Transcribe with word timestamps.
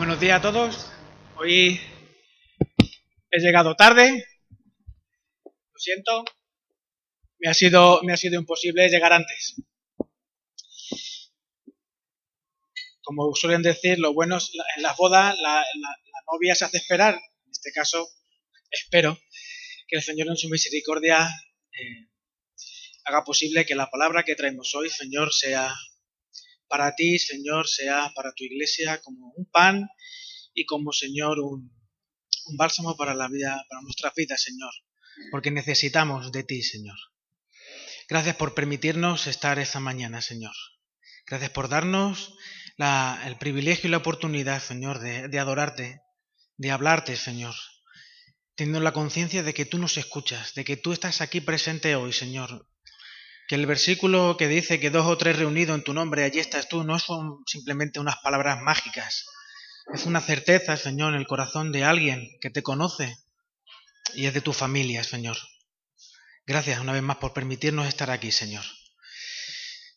Buenos 0.00 0.18
días 0.18 0.38
a 0.38 0.40
todos. 0.40 0.86
Hoy 1.36 1.78
he 3.30 3.38
llegado 3.38 3.76
tarde. 3.76 4.24
Lo 5.44 5.78
siento. 5.78 6.24
Me 7.38 7.50
ha 7.50 7.52
sido, 7.52 8.00
me 8.02 8.14
ha 8.14 8.16
sido 8.16 8.40
imposible 8.40 8.88
llegar 8.88 9.12
antes. 9.12 9.56
Como 13.02 13.34
suelen 13.34 13.60
decir, 13.60 13.98
lo 13.98 14.14
bueno 14.14 14.38
es 14.38 14.50
en 14.78 14.82
las 14.84 14.96
bodas 14.96 15.38
la, 15.38 15.62
novia 16.32 16.54
se 16.54 16.64
hace 16.64 16.78
esperar. 16.78 17.16
En 17.16 17.50
este 17.50 17.70
caso, 17.70 18.08
espero 18.70 19.18
que 19.86 19.96
el 19.96 20.02
Señor 20.02 20.28
en 20.28 20.38
su 20.38 20.48
misericordia 20.48 21.28
eh, 21.72 22.08
haga 23.04 23.22
posible 23.22 23.66
que 23.66 23.74
la 23.74 23.90
palabra 23.90 24.22
que 24.22 24.34
traemos 24.34 24.74
hoy, 24.74 24.88
Señor, 24.88 25.30
sea 25.34 25.76
para 26.70 26.94
ti, 26.94 27.18
Señor, 27.18 27.68
sea 27.68 28.12
para 28.14 28.32
tu 28.32 28.44
iglesia 28.44 29.02
como 29.02 29.32
un 29.36 29.44
pan 29.44 29.88
y 30.54 30.64
como, 30.64 30.92
Señor, 30.92 31.40
un, 31.40 31.70
bálsamo 32.56 32.96
para 32.96 33.12
la 33.12 33.28
vida, 33.28 33.66
para 33.68 33.82
nuestra 33.82 34.12
vida, 34.16 34.38
Señor, 34.38 34.72
porque 35.32 35.50
necesitamos 35.50 36.30
de 36.30 36.44
ti, 36.44 36.62
Señor. 36.62 36.96
Gracias 38.08 38.36
por 38.36 38.54
permitirnos 38.54 39.26
estar 39.26 39.58
esta 39.58 39.80
mañana, 39.80 40.22
Señor. 40.22 40.54
Gracias 41.26 41.50
por 41.50 41.68
darnos 41.68 42.34
el 43.26 43.36
privilegio 43.36 43.88
y 43.88 43.90
la 43.90 43.98
oportunidad, 43.98 44.62
Señor, 44.62 45.00
de, 45.00 45.28
de 45.28 45.38
adorarte, 45.38 46.00
de 46.56 46.70
hablarte, 46.70 47.16
Señor, 47.16 47.54
teniendo 48.54 48.80
la 48.80 48.92
conciencia 48.92 49.42
de 49.42 49.54
que 49.54 49.66
tú 49.66 49.78
nos 49.78 49.96
escuchas, 49.96 50.54
de 50.54 50.64
que 50.64 50.76
tú 50.76 50.92
estás 50.92 51.20
aquí 51.20 51.40
presente 51.40 51.96
hoy, 51.96 52.12
Señor, 52.12 52.68
que 53.50 53.56
el 53.56 53.66
versículo 53.66 54.36
que 54.36 54.46
dice 54.46 54.78
que 54.78 54.90
dos 54.90 55.08
o 55.08 55.18
tres 55.18 55.36
reunidos 55.36 55.76
en 55.76 55.82
tu 55.82 55.92
nombre, 55.92 56.22
allí 56.22 56.38
estás 56.38 56.68
tú, 56.68 56.84
no 56.84 57.00
son 57.00 57.42
simplemente 57.46 57.98
unas 57.98 58.18
palabras 58.18 58.62
mágicas. 58.62 59.26
Es 59.92 60.06
una 60.06 60.20
certeza, 60.20 60.76
Señor, 60.76 61.14
en 61.14 61.18
el 61.18 61.26
corazón 61.26 61.72
de 61.72 61.82
alguien 61.82 62.28
que 62.40 62.50
te 62.50 62.62
conoce 62.62 63.16
y 64.14 64.26
es 64.26 64.34
de 64.34 64.40
tu 64.40 64.52
familia, 64.52 65.02
Señor. 65.02 65.36
Gracias 66.46 66.78
una 66.78 66.92
vez 66.92 67.02
más 67.02 67.16
por 67.16 67.32
permitirnos 67.32 67.88
estar 67.88 68.12
aquí, 68.12 68.30
Señor. 68.30 68.64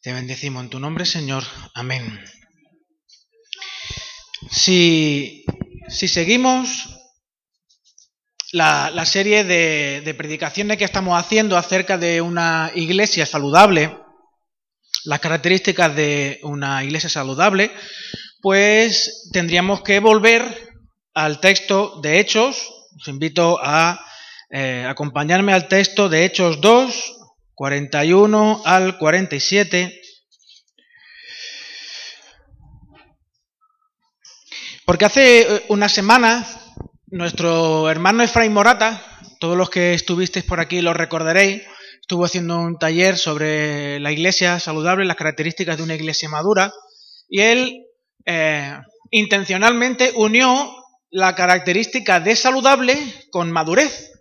Te 0.01 0.13
bendecimos 0.13 0.63
en 0.63 0.71
tu 0.71 0.79
nombre, 0.79 1.05
Señor. 1.05 1.43
Amén. 1.75 2.25
Si, 4.49 5.45
si 5.89 6.07
seguimos 6.07 6.89
la, 8.53 9.05
serie 9.05 9.43
de, 9.43 10.13
predicaciones 10.15 10.77
que 10.77 10.83
estamos 10.83 11.19
haciendo 11.19 11.57
acerca 11.57 11.97
de 11.97 12.21
una 12.21 12.71
iglesia 12.75 13.25
saludable, 13.25 13.97
las 15.05 15.19
características 15.19 15.95
de 15.95 16.39
una 16.43 16.83
iglesia 16.83 17.09
saludable, 17.09 17.71
pues 18.41 19.29
tendríamos 19.33 19.81
que 19.81 19.99
volver 19.99 20.69
al 21.15 21.39
texto 21.39 21.99
de 22.01 22.19
Hechos. 22.19 22.71
Os 22.95 23.07
invito 23.07 23.59
a 23.61 23.99
eh, 24.51 24.85
acompañarme 24.88 25.51
al 25.51 25.67
texto 25.67 26.07
de 26.07 26.23
Hechos 26.23 26.61
2, 26.61 27.15
41 27.55 28.61
al 28.65 28.99
47. 28.99 29.99
Porque 34.85 35.05
hace 35.05 35.41
eh, 35.41 35.65
unas 35.69 35.91
semanas 35.91 36.62
nuestro 37.14 37.92
hermano 37.92 38.23
Efraín 38.23 38.53
Morata, 38.53 39.00
todos 39.39 39.56
los 39.56 39.69
que 39.69 39.94
estuvisteis 39.94 40.44
por 40.44 40.59
aquí 40.59 40.81
lo 40.81 40.95
recordaréis, 40.95 41.61
estuvo 42.02 42.25
haciendo 42.25 42.59
un 42.59 42.80
taller 42.80 43.19
sobre 43.19 44.00
la 44.00 44.11
iglesia 44.11 44.59
saludable, 44.59 45.06
las 45.06 45.16
características 45.16 45.78
de 45.78 45.84
una 45.84 45.94
iglesia 45.94 46.28
madura, 46.28 46.73
y 47.30 47.41
él 47.41 47.86
eh, 48.25 48.80
intencionalmente 49.11 50.11
unió 50.16 50.75
la 51.11 51.36
característica 51.36 52.19
de 52.19 52.36
saludable 52.36 52.97
con 53.30 53.52
madurez. 53.52 54.11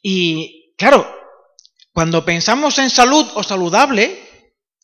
Y 0.00 0.74
claro, 0.78 1.06
cuando 1.92 2.24
pensamos 2.24 2.78
en 2.78 2.88
salud 2.88 3.26
o 3.34 3.42
saludable, 3.42 4.18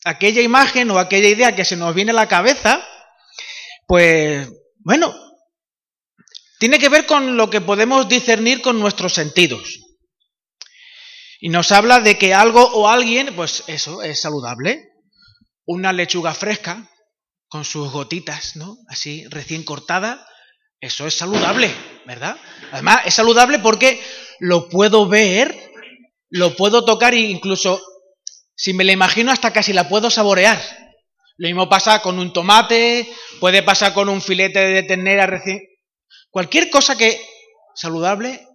aquella 0.05 0.43
imagen 0.43 0.91
o 0.91 0.99
aquella 0.99 1.27
idea 1.27 1.55
que 1.55 1.65
se 1.65 1.75
nos 1.75 1.95
viene 1.95 2.11
a 2.11 2.13
la 2.15 2.27
cabeza, 2.27 2.85
pues 3.87 4.47
bueno, 4.77 5.11
tiene 6.59 6.77
que 6.77 6.89
ver 6.89 7.05
con 7.05 7.37
lo 7.37 7.49
que 7.49 7.61
podemos 7.61 8.07
discernir 8.07 8.61
con 8.61 8.79
nuestros 8.79 9.13
sentidos. 9.13 9.79
Y 11.39 11.49
nos 11.49 11.71
habla 11.71 12.01
de 12.01 12.17
que 12.17 12.33
algo 12.33 12.61
o 12.61 12.89
alguien, 12.89 13.33
pues 13.35 13.63
eso, 13.67 14.03
es 14.03 14.21
saludable. 14.21 14.89
Una 15.65 15.93
lechuga 15.93 16.33
fresca, 16.33 16.89
con 17.47 17.63
sus 17.63 17.91
gotitas, 17.91 18.57
¿no? 18.57 18.77
Así, 18.89 19.25
recién 19.29 19.63
cortada, 19.63 20.27
eso 20.81 21.07
es 21.07 21.15
saludable, 21.15 21.73
¿verdad? 22.05 22.37
Además, 22.73 23.01
es 23.05 23.13
saludable 23.13 23.59
porque 23.59 24.01
lo 24.39 24.67
puedo 24.67 25.07
ver, 25.07 25.71
lo 26.29 26.55
puedo 26.57 26.83
tocar 26.83 27.13
e 27.13 27.19
incluso, 27.19 27.81
si 28.53 28.73
me 28.73 28.83
la 28.83 28.91
imagino, 28.91 29.31
hasta 29.31 29.53
casi 29.53 29.71
la 29.71 29.87
puedo 29.87 30.09
saborear. 30.09 30.61
Lo 31.37 31.47
mismo 31.47 31.69
pasa 31.69 32.01
con 32.01 32.19
un 32.19 32.33
tomate, 32.33 33.09
puede 33.39 33.63
pasar 33.63 33.93
con 33.93 34.09
un 34.09 34.21
filete 34.21 34.59
de 34.59 34.83
ternera 34.83 35.25
recién 35.25 35.68
Cualquier 36.31 36.69
cosa 36.69 36.95
que 36.95 37.19
saludable 37.73 38.47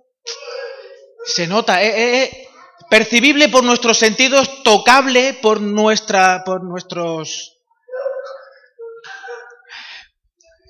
se 1.27 1.47
nota, 1.47 1.83
es, 1.83 1.95
eh, 1.95 1.99
eh, 1.99 2.23
eh, 2.23 2.49
percibible 2.89 3.49
por 3.49 3.65
nuestros 3.65 3.99
sentidos, 3.99 4.63
tocable 4.63 5.35
por 5.35 5.61
nuestra, 5.61 6.45
por 6.45 6.63
nuestros. 6.63 7.59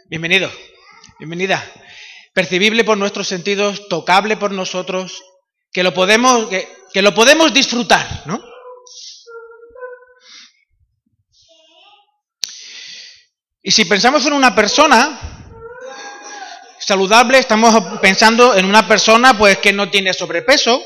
Bienvenido, 0.09 0.51
bienvenida. 1.19 1.63
Percibible 2.33 2.85
por 2.85 2.97
nuestros 2.97 3.29
sentidos, 3.29 3.87
tocable 3.89 4.37
por 4.37 4.53
nosotros, 4.53 5.23
que 5.73 5.83
lo 5.83 5.93
podemos, 5.93 6.49
que, 6.49 6.69
que 6.93 7.03
lo 7.03 7.15
podemos 7.15 7.53
disfrutar, 7.53 8.23
¿no? 8.27 8.43
Y 13.63 13.71
si 13.71 13.85
pensamos 13.85 14.25
en 14.27 14.33
una 14.35 14.55
persona, 14.55 15.44
saludable 16.85 17.39
estamos 17.39 17.75
pensando 18.01 18.55
en 18.55 18.67
una 18.67 18.87
persona 18.87 19.37
pues 19.37 19.59
que 19.59 19.73
no 19.73 19.89
tiene 19.89 20.13
sobrepeso, 20.13 20.83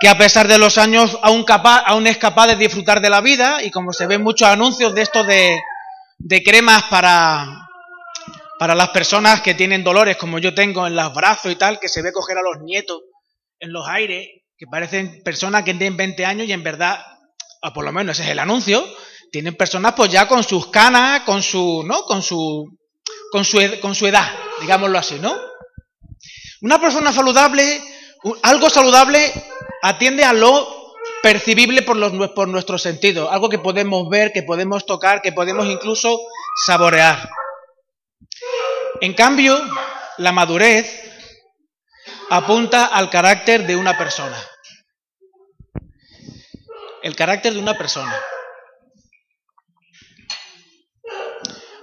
que 0.00 0.08
a 0.08 0.18
pesar 0.18 0.46
de 0.46 0.58
los 0.58 0.78
años 0.78 1.18
aún, 1.22 1.44
capaz, 1.44 1.82
aún 1.86 2.06
es 2.06 2.18
capaz 2.18 2.48
de 2.48 2.56
disfrutar 2.56 3.00
de 3.00 3.10
la 3.10 3.20
vida 3.20 3.62
y 3.62 3.70
como 3.70 3.92
se 3.92 4.06
ven 4.06 4.22
muchos 4.22 4.48
anuncios 4.48 4.94
de 4.94 5.02
esto 5.02 5.24
de, 5.24 5.60
cremas 6.44 6.84
para, 6.84 7.68
para 8.58 8.74
las 8.74 8.90
personas 8.90 9.40
que 9.40 9.54
tienen 9.54 9.82
dolores 9.82 10.16
como 10.16 10.38
yo 10.38 10.54
tengo 10.54 10.86
en 10.86 10.94
los 10.94 11.14
brazos 11.14 11.50
y 11.50 11.56
tal, 11.56 11.80
que 11.80 11.88
se 11.88 12.02
ve 12.02 12.12
coger 12.12 12.36
a 12.38 12.42
los 12.42 12.62
nietos 12.62 13.00
en 13.60 13.72
los 13.72 13.88
aires, 13.88 14.28
que 14.56 14.66
parecen 14.66 15.22
personas 15.24 15.64
que 15.64 15.74
tienen 15.74 15.96
20 15.96 16.24
años 16.26 16.46
y 16.46 16.52
en 16.52 16.62
verdad, 16.62 17.00
o 17.62 17.72
por 17.72 17.84
lo 17.84 17.92
menos 17.92 18.18
ese 18.18 18.24
es 18.24 18.32
el 18.32 18.38
anuncio, 18.38 18.84
tienen 19.32 19.56
personas 19.56 19.94
pues 19.96 20.10
ya 20.10 20.28
con 20.28 20.44
sus 20.44 20.68
canas, 20.68 21.22
con 21.22 21.42
su, 21.42 21.82
¿no? 21.84 22.02
Con 22.02 22.22
su 22.22 22.66
con 23.30 23.44
su, 23.44 23.58
con 23.80 23.94
su 23.94 24.06
edad, 24.06 24.28
digámoslo 24.60 24.98
así, 24.98 25.18
¿no? 25.18 25.34
Una 26.60 26.80
persona 26.80 27.12
saludable, 27.12 27.80
algo 28.42 28.68
saludable, 28.68 29.32
atiende 29.82 30.24
a 30.24 30.32
lo 30.32 30.94
percibible 31.22 31.82
por, 31.82 31.96
los, 31.96 32.12
por 32.30 32.48
nuestros 32.48 32.82
sentidos, 32.82 33.28
algo 33.30 33.48
que 33.48 33.58
podemos 33.58 34.08
ver, 34.08 34.32
que 34.32 34.42
podemos 34.42 34.86
tocar, 34.86 35.22
que 35.22 35.32
podemos 35.32 35.66
incluso 35.66 36.18
saborear. 36.66 37.28
En 39.00 39.14
cambio, 39.14 39.60
la 40.18 40.32
madurez 40.32 41.08
apunta 42.30 42.86
al 42.86 43.10
carácter 43.10 43.66
de 43.66 43.76
una 43.76 43.96
persona. 43.96 44.36
El 47.02 47.14
carácter 47.14 47.52
de 47.52 47.60
una 47.60 47.78
persona. 47.78 48.20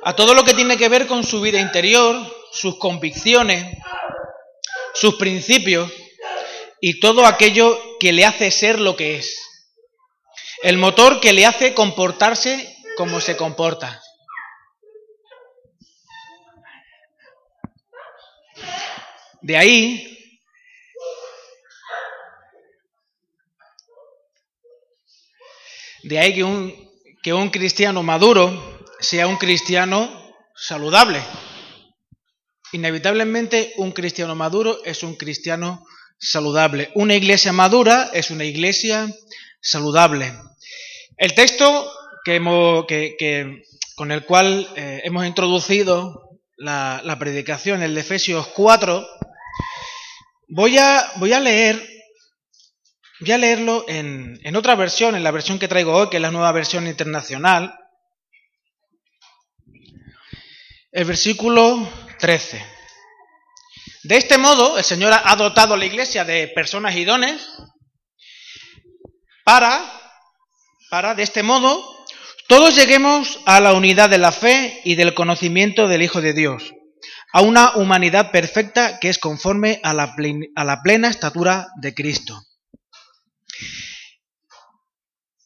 A 0.06 0.16
todo 0.16 0.36
lo 0.36 0.44
que 0.44 0.54
tiene 0.54 0.78
que 0.78 0.88
ver 0.88 1.08
con 1.08 1.24
su 1.24 1.42
vida 1.42 1.60
interior, 1.60 2.16
sus 2.52 2.78
convicciones, 2.78 3.76
sus 4.94 5.16
principios 5.16 5.92
y 6.80 7.00
todo 7.00 7.26
aquello 7.26 7.98
que 8.00 8.14
le 8.14 8.24
hace 8.24 8.52
ser 8.52 8.80
lo 8.80 8.96
que 8.96 9.16
es. 9.18 9.36
El 10.62 10.78
motor 10.78 11.20
que 11.20 11.34
le 11.34 11.48
hace 11.48 11.74
comportarse 11.74 12.72
como 12.98 13.20
se 13.20 13.36
comporta. 13.36 14.00
De 19.42 19.58
ahí 19.58 20.12
de 26.04 26.20
ahí 26.20 26.36
que 26.36 26.44
un, 26.44 26.92
que 27.24 27.34
un 27.34 27.50
cristiano 27.50 28.04
maduro 28.04 28.75
sea 29.00 29.28
un 29.28 29.38
cristiano 29.38 30.34
saludable. 30.56 31.22
Inevitablemente 32.72 33.74
un 33.78 33.92
cristiano 33.92 34.36
maduro 34.36 34.84
es 34.84 35.04
un 35.04 35.16
cristiano 35.16 35.86
saludable. 36.18 36.92
Una 36.96 37.16
iglesia 37.16 37.54
madura 37.54 38.10
es 38.14 38.32
una 38.32 38.44
iglesia 38.44 39.08
saludable. 39.62 40.34
El 41.18 41.34
texto 41.34 41.92
que, 42.26 43.64
con 43.96 44.12
el 44.12 44.26
cual 44.26 44.68
eh, 44.76 45.02
hemos 45.04 45.26
introducido 45.26 46.40
la, 46.58 47.16
predicación, 47.20 47.84
el 47.84 47.96
de 47.96 48.02
Efesios 48.02 48.48
4, 48.48 49.08
voy 50.50 50.78
a, 50.78 51.12
voy 51.18 51.34
a 51.34 51.40
leer, 51.40 51.82
voy 53.20 53.32
a 53.32 53.38
leerlo 53.38 53.86
en, 53.88 54.40
en 54.44 54.56
otra 54.56 54.76
versión, 54.76 55.16
en 55.16 55.24
la 55.24 55.32
versión 55.32 55.60
que 55.60 55.68
traigo 55.68 55.94
hoy, 55.94 56.10
que 56.10 56.18
es 56.18 56.22
la 56.22 56.32
nueva 56.32 56.52
versión 56.52 56.88
internacional. 56.88 57.74
El 60.96 61.04
versículo 61.04 61.92
13. 62.20 62.66
De 64.04 64.16
este 64.16 64.38
modo, 64.38 64.78
el 64.78 64.84
Señor 64.86 65.12
ha 65.14 65.36
dotado 65.36 65.74
a 65.74 65.78
la 65.78 65.84
iglesia 65.84 66.24
de 66.24 66.48
personas 66.48 66.96
y 66.96 67.04
dones 67.04 67.46
para, 69.44 69.84
para, 70.90 71.14
de 71.14 71.24
este 71.24 71.44
modo, 71.44 72.06
todos 72.48 72.78
lleguemos 72.78 73.42
a 73.46 73.60
la 73.60 73.74
unidad 73.74 74.10
de 74.10 74.20
la 74.20 74.32
fe 74.32 74.80
y 74.86 74.96
del 74.96 75.14
conocimiento 75.14 75.90
del 75.90 76.02
Hijo 76.02 76.22
de 76.22 76.32
Dios, 76.32 76.74
a 77.34 77.42
una 77.42 77.76
humanidad 77.76 78.32
perfecta 78.32 78.98
que 79.02 79.10
es 79.10 79.20
conforme 79.20 79.82
a 79.84 79.94
la, 79.94 80.16
plena, 80.16 81.10
estatura 81.10 81.68
de 81.76 81.94
Cristo. 81.94 82.42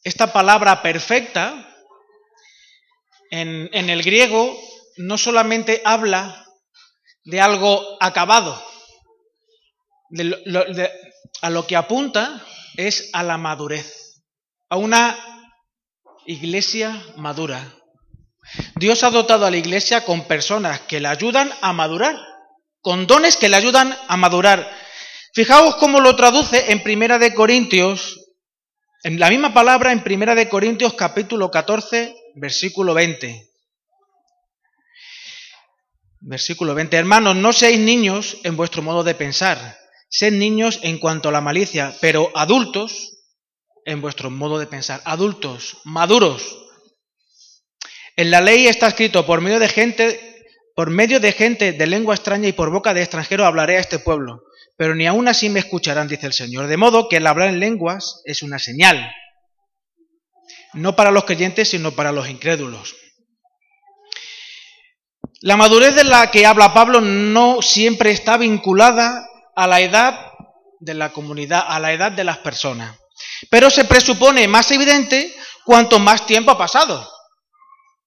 Esta 0.03 0.31
palabra 0.31 0.83
perfecta 0.83 1.75
en, 3.31 3.89
el 3.89 4.03
griego 4.03 4.55
no 4.99 5.17
solamente 5.17 5.81
habla 5.85 6.45
de 7.23 7.39
algo 7.39 7.97
acabado, 8.01 8.61
a 11.41 11.49
lo 11.49 11.65
que 11.65 11.77
apunta 11.77 12.43
es 12.75 13.09
a 13.13 13.23
la 13.23 13.37
madurez, 13.37 14.21
a 14.69 14.75
una 14.75 15.17
iglesia 16.25 17.01
madura. 17.15 17.73
Dios 18.75 19.03
ha 19.03 19.09
dotado 19.09 19.45
a 19.45 19.51
la 19.51 19.55
iglesia 19.55 20.03
con 20.03 20.27
personas 20.27 20.81
que 20.81 20.99
la 20.99 21.11
ayudan 21.11 21.49
a 21.61 21.71
madurar, 21.71 22.17
con 22.81 23.07
dones 23.07 23.37
que 23.37 23.47
le 23.47 23.55
ayudan 23.55 23.97
a 24.09 24.17
madurar. 24.17 24.69
Fijaos 25.33 25.75
cómo 25.77 26.01
lo 26.01 26.17
traduce 26.17 26.71
en 26.73 26.83
Primera 26.83 27.19
de 27.19 27.33
Corintios, 27.33 28.19
en 29.03 29.17
la 29.17 29.29
misma 29.29 29.53
palabra 29.53 29.93
en 29.93 30.03
Primera 30.03 30.35
de 30.35 30.49
Corintios 30.49 30.93
capítulo 30.95 31.49
14, 31.51 32.13
versículo 32.35 32.93
20. 32.93 33.48
Versículo 36.21 36.75
20. 36.75 36.97
Hermanos, 36.97 37.35
no 37.35 37.53
seáis 37.53 37.79
niños 37.79 38.37
en 38.43 38.57
vuestro 38.57 38.81
modo 38.81 39.03
de 39.03 39.15
pensar, 39.15 39.77
sed 40.09 40.33
niños 40.33 40.79
en 40.83 40.99
cuanto 40.99 41.29
a 41.29 41.31
la 41.31 41.41
malicia, 41.41 41.95
pero 42.01 42.31
adultos 42.35 43.17
en 43.85 44.01
vuestro 44.01 44.29
modo 44.29 44.59
de 44.59 44.67
pensar. 44.67 45.01
Adultos, 45.05 45.77
maduros. 45.85 46.57
En 48.17 48.31
la 48.31 48.41
ley 48.41 48.67
está 48.67 48.87
escrito, 48.87 49.25
por 49.25 49.39
medio 49.39 49.59
de 49.59 49.69
gente, 49.69 50.45
por 50.75 50.89
medio 50.89 51.21
de 51.21 51.31
gente 51.31 51.71
de 51.71 51.87
lengua 51.87 52.15
extraña 52.15 52.49
y 52.49 52.53
por 52.53 52.69
boca 52.69 52.93
de 52.93 53.01
extranjero 53.01 53.45
hablaré 53.45 53.77
a 53.77 53.79
este 53.79 53.99
pueblo, 53.99 54.43
pero 54.75 54.95
ni 54.95 55.07
aún 55.07 55.29
así 55.29 55.49
me 55.49 55.59
escucharán, 55.59 56.09
dice 56.09 56.25
el 56.25 56.33
Señor. 56.33 56.67
De 56.67 56.75
modo 56.75 57.07
que 57.07 57.17
el 57.17 57.27
hablar 57.27 57.47
en 57.47 57.61
lenguas 57.61 58.21
es 58.25 58.43
una 58.43 58.59
señal, 58.59 59.09
no 60.73 60.95
para 60.97 61.11
los 61.11 61.23
creyentes, 61.23 61.69
sino 61.69 61.93
para 61.93 62.11
los 62.11 62.29
incrédulos. 62.29 62.95
La 65.41 65.55
madurez 65.55 65.95
de 65.95 66.03
la 66.03 66.29
que 66.31 66.45
habla 66.45 66.73
Pablo 66.73 66.99
no 66.99 67.61
siempre 67.61 68.11
está 68.11 68.37
vinculada 68.37 69.25
a 69.55 69.67
la 69.67 69.79
edad 69.79 70.33
de 70.79 70.93
la 70.93 71.13
comunidad, 71.13 71.63
a 71.65 71.79
la 71.79 71.93
edad 71.93 72.11
de 72.11 72.25
las 72.25 72.39
personas. 72.39 72.97
Pero 73.49 73.69
se 73.69 73.85
presupone 73.85 74.47
más 74.49 74.69
evidente 74.71 75.33
cuanto 75.63 75.97
más 75.99 76.25
tiempo 76.25 76.51
ha 76.51 76.57
pasado. 76.57 77.09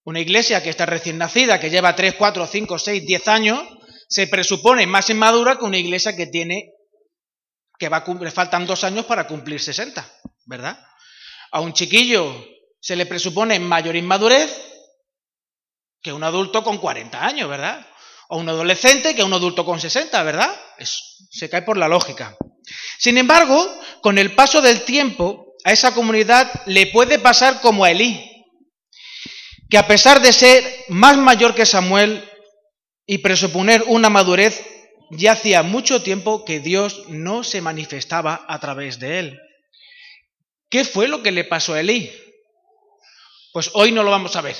Una 0.04 0.20
iglesia 0.20 0.62
que 0.62 0.68
está 0.68 0.84
recién 0.84 1.16
nacida, 1.16 1.58
que 1.58 1.70
lleva 1.70 1.96
3, 1.96 2.16
4, 2.18 2.46
5, 2.46 2.78
6, 2.78 3.06
10 3.06 3.28
años, 3.28 3.62
se 4.08 4.26
presupone 4.26 4.86
más 4.86 5.08
inmadura 5.08 5.56
que 5.56 5.64
una 5.64 5.78
iglesia 5.78 6.14
que 6.14 6.26
tiene, 6.26 6.72
que 7.78 7.88
va 7.88 7.98
a 7.98 8.14
le 8.14 8.30
faltan 8.30 8.66
dos 8.66 8.84
años 8.84 9.06
para 9.06 9.26
cumplir 9.26 9.58
60, 9.58 10.06
¿verdad? 10.44 10.78
A 11.50 11.60
un 11.60 11.72
chiquillo 11.72 12.44
se 12.78 12.96
le 12.96 13.06
presupone 13.06 13.58
mayor 13.58 13.96
inmadurez 13.96 14.71
que 16.02 16.12
un 16.12 16.24
adulto 16.24 16.64
con 16.64 16.78
40 16.78 17.24
años, 17.24 17.48
¿verdad? 17.48 17.86
O 18.28 18.38
un 18.38 18.48
adolescente 18.48 19.14
que 19.14 19.22
un 19.22 19.32
adulto 19.32 19.64
con 19.64 19.80
60, 19.80 20.22
¿verdad? 20.22 20.54
se 21.30 21.48
cae 21.48 21.62
por 21.62 21.76
la 21.76 21.88
lógica. 21.88 22.36
Sin 22.98 23.16
embargo, 23.18 23.80
con 24.02 24.18
el 24.18 24.34
paso 24.34 24.60
del 24.60 24.82
tiempo, 24.82 25.54
a 25.64 25.72
esa 25.72 25.94
comunidad 25.94 26.50
le 26.66 26.88
puede 26.88 27.18
pasar 27.18 27.60
como 27.60 27.84
a 27.84 27.90
Elí, 27.90 28.28
que 29.70 29.78
a 29.78 29.86
pesar 29.86 30.20
de 30.20 30.32
ser 30.32 30.84
más 30.88 31.16
mayor 31.16 31.54
que 31.54 31.66
Samuel 31.66 32.28
y 33.06 33.18
presuponer 33.18 33.84
una 33.86 34.10
madurez, 34.10 34.62
ya 35.10 35.32
hacía 35.32 35.62
mucho 35.62 36.02
tiempo 36.02 36.44
que 36.44 36.60
Dios 36.60 37.04
no 37.08 37.44
se 37.44 37.60
manifestaba 37.60 38.44
a 38.48 38.58
través 38.60 38.98
de 38.98 39.18
él. 39.18 39.40
¿Qué 40.68 40.84
fue 40.84 41.06
lo 41.06 41.22
que 41.22 41.32
le 41.32 41.44
pasó 41.44 41.74
a 41.74 41.80
Elí? 41.80 42.10
Pues 43.52 43.70
hoy 43.74 43.92
no 43.92 44.02
lo 44.02 44.10
vamos 44.10 44.36
a 44.36 44.40
ver. 44.40 44.56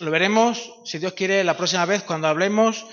Lo 0.00 0.10
veremos, 0.10 0.72
si 0.84 0.98
Dios 0.98 1.12
quiere, 1.12 1.44
la 1.44 1.56
próxima 1.56 1.84
vez 1.84 2.02
cuando 2.02 2.28
hablemos 2.28 2.86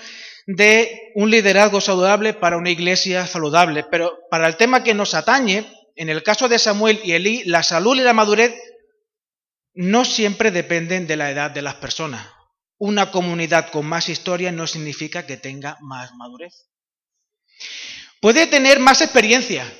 de 0.46 1.12
un 1.14 1.30
liderazgo 1.30 1.80
saludable 1.80 2.34
para 2.34 2.56
una 2.56 2.70
iglesia 2.70 3.26
saludable. 3.26 3.84
Pero 3.84 4.18
para 4.30 4.46
el 4.46 4.56
tema 4.56 4.82
que 4.82 4.94
nos 4.94 5.14
atañe, 5.14 5.66
en 5.96 6.08
el 6.08 6.22
caso 6.22 6.48
de 6.48 6.58
Samuel 6.58 7.00
y 7.04 7.12
Elí, 7.12 7.44
la 7.44 7.62
salud 7.62 7.96
y 7.96 8.00
la 8.00 8.12
madurez 8.12 8.54
no 9.74 10.04
siempre 10.04 10.50
dependen 10.50 11.06
de 11.06 11.16
la 11.16 11.30
edad 11.30 11.50
de 11.50 11.62
las 11.62 11.76
personas. 11.76 12.26
Una 12.78 13.10
comunidad 13.10 13.70
con 13.70 13.86
más 13.86 14.08
historia 14.08 14.50
no 14.52 14.66
significa 14.66 15.26
que 15.26 15.36
tenga 15.36 15.76
más 15.80 16.12
madurez. 16.14 16.66
Puede 18.20 18.46
tener 18.46 18.80
más 18.80 19.00
experiencia. 19.00 19.70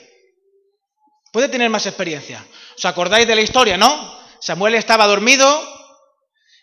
Puede 1.33 1.49
tener 1.49 1.71
más 1.71 1.87
experiencia. 1.87 2.45
¿Os 2.77 2.85
acordáis 2.85 3.27
de 3.27 3.37
la 3.37 3.43
historia, 3.43 3.77
no? 3.77 4.19
Samuel 4.41 4.75
estaba 4.75 5.07
dormido 5.07 5.80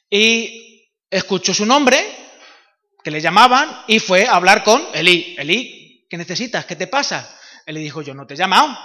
y 0.09 0.89
escuchó 1.09 1.53
su 1.53 1.65
nombre 1.65 1.97
que 3.03 3.11
le 3.11 3.21
llamaban 3.21 3.83
y 3.87 3.99
fue 3.99 4.25
a 4.27 4.35
hablar 4.35 4.63
con 4.63 4.83
Elí. 4.93 5.35
Elí, 5.37 6.05
¿qué 6.09 6.17
necesitas? 6.17 6.65
¿Qué 6.65 6.75
te 6.75 6.87
pasa? 6.87 7.37
Él 7.65 7.75
le 7.75 7.81
dijo, 7.81 8.01
yo 8.01 8.13
no 8.13 8.25
te 8.25 8.33
he 8.33 8.37
llamado. 8.37 8.77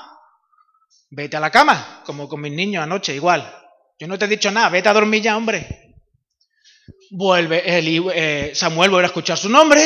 Vete 1.10 1.36
a 1.36 1.40
la 1.40 1.50
cama, 1.50 2.02
como 2.06 2.28
con 2.28 2.40
mis 2.40 2.52
niños 2.52 2.82
anoche, 2.82 3.14
igual. 3.14 3.52
Yo 3.98 4.06
no 4.08 4.18
te 4.18 4.24
he 4.24 4.28
dicho 4.28 4.50
nada, 4.50 4.68
vete 4.70 4.88
a 4.88 4.92
dormir 4.92 5.22
ya, 5.22 5.36
hombre. 5.36 5.94
Vuelve 7.10 7.78
Elí, 7.78 8.02
eh, 8.14 8.52
Samuel 8.54 8.90
vuelve 8.90 9.06
a 9.06 9.08
escuchar 9.08 9.36
su 9.36 9.48
nombre, 9.48 9.82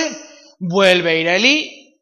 vuelve 0.58 1.10
a 1.10 1.14
ir 1.14 1.28
a 1.28 1.36
Elí 1.36 2.00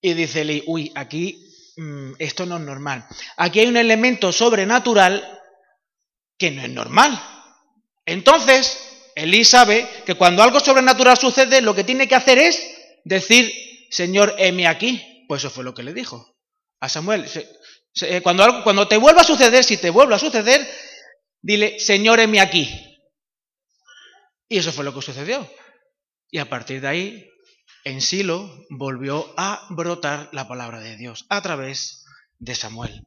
y 0.00 0.14
dice 0.14 0.42
Elí, 0.42 0.62
uy, 0.66 0.92
aquí 0.94 1.42
mm, 1.76 2.12
esto 2.18 2.46
no 2.46 2.56
es 2.56 2.62
normal. 2.62 3.06
Aquí 3.38 3.60
hay 3.60 3.66
un 3.66 3.76
elemento 3.76 4.30
sobrenatural 4.30 5.40
que 6.38 6.50
no 6.50 6.62
es 6.62 6.70
normal. 6.70 7.35
Entonces, 8.06 8.78
Elí 9.16 9.44
sabe 9.44 9.88
que 10.04 10.14
cuando 10.14 10.42
algo 10.42 10.60
sobrenatural 10.60 11.16
sucede, 11.16 11.60
lo 11.60 11.74
que 11.74 11.84
tiene 11.84 12.06
que 12.06 12.14
hacer 12.14 12.38
es 12.38 12.62
decir, 13.04 13.52
Señor, 13.90 14.34
heme 14.38 14.66
aquí. 14.66 15.24
Pues 15.28 15.42
eso 15.42 15.50
fue 15.50 15.64
lo 15.64 15.74
que 15.74 15.82
le 15.82 15.92
dijo 15.92 16.36
a 16.80 16.88
Samuel. 16.88 17.26
Eh, 18.02 18.20
cuando, 18.22 18.62
cuando 18.62 18.86
te 18.86 18.96
vuelva 18.96 19.22
a 19.22 19.24
suceder, 19.24 19.64
si 19.64 19.76
te 19.76 19.90
vuelve 19.90 20.14
a 20.14 20.18
suceder, 20.18 20.68
dile, 21.42 21.80
Señor, 21.80 22.20
heme 22.20 22.40
aquí. 22.40 22.68
Y 24.48 24.58
eso 24.58 24.72
fue 24.72 24.84
lo 24.84 24.94
que 24.94 25.02
sucedió. 25.02 25.50
Y 26.30 26.38
a 26.38 26.48
partir 26.48 26.80
de 26.80 26.88
ahí, 26.88 27.30
en 27.84 28.00
Silo 28.00 28.66
volvió 28.68 29.32
a 29.36 29.66
brotar 29.70 30.28
la 30.32 30.46
palabra 30.46 30.80
de 30.80 30.96
Dios 30.96 31.24
a 31.28 31.40
través 31.40 32.04
de 32.38 32.54
Samuel. 32.54 33.02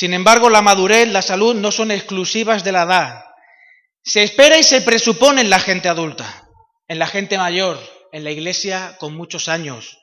Sin 0.00 0.14
embargo, 0.14 0.48
la 0.48 0.62
madurez, 0.62 1.08
la 1.08 1.20
salud 1.20 1.54
no 1.54 1.70
son 1.70 1.90
exclusivas 1.90 2.64
de 2.64 2.72
la 2.72 2.84
edad. 2.84 3.24
Se 4.02 4.22
espera 4.22 4.58
y 4.58 4.62
se 4.62 4.80
presupone 4.80 5.42
en 5.42 5.50
la 5.50 5.60
gente 5.60 5.90
adulta, 5.90 6.48
en 6.88 6.98
la 6.98 7.06
gente 7.06 7.36
mayor, 7.36 7.78
en 8.10 8.24
la 8.24 8.30
iglesia 8.30 8.96
con 8.98 9.14
muchos 9.14 9.50
años. 9.50 9.98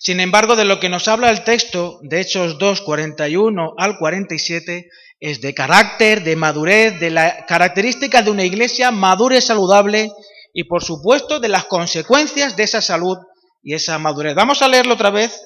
Sin 0.00 0.20
embargo, 0.20 0.56
de 0.56 0.64
lo 0.64 0.80
que 0.80 0.88
nos 0.88 1.06
habla 1.06 1.28
el 1.28 1.44
texto 1.44 1.98
de 2.00 2.22
Hechos 2.22 2.56
2, 2.56 2.80
41 2.80 3.74
al 3.76 3.98
47, 3.98 4.88
es 5.20 5.42
de 5.42 5.52
carácter, 5.52 6.24
de 6.24 6.34
madurez, 6.34 6.98
de 6.98 7.10
la 7.10 7.44
característica 7.44 8.22
de 8.22 8.30
una 8.30 8.44
iglesia 8.44 8.90
madura 8.90 9.36
y 9.36 9.42
saludable 9.42 10.12
y, 10.54 10.64
por 10.64 10.82
supuesto, 10.82 11.40
de 11.40 11.50
las 11.50 11.66
consecuencias 11.66 12.56
de 12.56 12.62
esa 12.62 12.80
salud 12.80 13.18
y 13.62 13.74
esa 13.74 13.98
madurez. 13.98 14.34
Vamos 14.34 14.62
a 14.62 14.68
leerlo 14.68 14.94
otra 14.94 15.10
vez, 15.10 15.42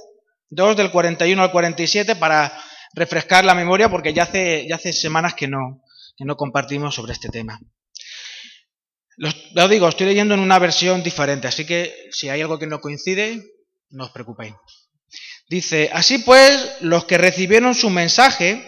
2 0.51 0.77
del 0.77 0.93
41 0.93 1.43
al 1.43 1.51
47, 1.51 2.15
para 2.15 2.53
refrescar 2.95 3.45
la 3.45 3.55
memoria 3.55 3.89
porque 3.89 4.13
ya 4.13 4.25
hace, 4.25 4.67
ya 4.69 4.77
hace 4.77 4.93
semanas 4.93 5.35
que 5.35 5.49
no, 5.49 5.83
que 6.17 6.25
no 6.25 6.37
compartimos 6.37 6.95
sobre 6.95 7.13
este 7.13 7.29
tema. 7.29 7.61
Lo, 9.55 9.69
digo, 9.69 9.87
estoy 9.89 10.07
leyendo 10.07 10.33
en 10.33 10.41
una 10.41 10.59
versión 10.59 11.03
diferente, 11.03 11.47
así 11.47 11.67
que 11.67 11.95
si 12.11 12.31
hay 12.31 12.41
algo 12.41 12.59
que 12.59 12.67
no 12.67 12.81
coincide, 12.81 13.43
no 13.91 14.05
os 14.05 14.11
preocupéis. 14.13 14.55
Dice, 15.49 15.91
así 15.93 16.19
pues, 16.19 16.77
los 16.81 17.05
que 17.05 17.19
recibieron 17.19 17.75
su 17.75 17.91
mensaje 17.91 18.65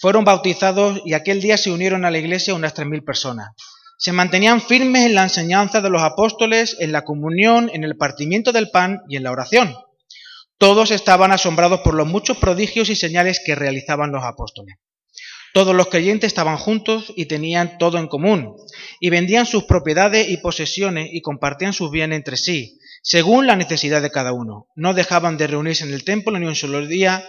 fueron 0.00 0.24
bautizados 0.24 1.00
y 1.04 1.14
aquel 1.14 1.40
día 1.40 1.56
se 1.56 1.70
unieron 1.70 2.04
a 2.04 2.10
la 2.10 2.18
iglesia 2.18 2.54
unas 2.54 2.74
3.000 2.74 3.04
personas. 3.04 3.50
se 3.96 4.10
mantenían 4.10 4.60
firmes 4.60 5.06
en 5.06 5.14
la 5.14 5.22
enseñanza 5.22 5.80
de 5.80 5.88
los 5.88 6.02
apóstoles, 6.02 6.76
en 6.80 6.90
la 6.90 7.04
comunión, 7.04 7.70
en 7.72 7.84
el 7.84 7.96
partimiento 7.96 8.50
del 8.50 8.70
pan 8.70 9.02
y 9.08 9.16
en 9.16 9.22
la 9.22 9.30
oración. 9.30 9.76
Todos 10.62 10.92
estaban 10.92 11.32
asombrados 11.32 11.80
por 11.80 11.94
los 11.94 12.06
muchos 12.06 12.36
prodigios 12.36 12.88
y 12.88 12.94
señales 12.94 13.40
que 13.44 13.56
realizaban 13.56 14.12
los 14.12 14.22
apóstoles. 14.22 14.76
Todos 15.52 15.74
los 15.74 15.88
creyentes 15.88 16.28
estaban 16.28 16.56
juntos 16.56 17.12
y 17.16 17.26
tenían 17.26 17.78
todo 17.78 17.98
en 17.98 18.06
común, 18.06 18.54
y 19.00 19.10
vendían 19.10 19.44
sus 19.44 19.64
propiedades 19.64 20.28
y 20.28 20.36
posesiones 20.36 21.08
y 21.12 21.20
compartían 21.20 21.72
sus 21.72 21.90
bienes 21.90 22.18
entre 22.18 22.36
sí, 22.36 22.78
según 23.02 23.48
la 23.48 23.56
necesidad 23.56 24.02
de 24.02 24.12
cada 24.12 24.32
uno. 24.32 24.68
No 24.76 24.94
dejaban 24.94 25.36
de 25.36 25.48
reunirse 25.48 25.82
en 25.82 25.92
el 25.92 26.04
templo 26.04 26.38
ni 26.38 26.46
un 26.46 26.54
solo 26.54 26.86
día. 26.86 27.28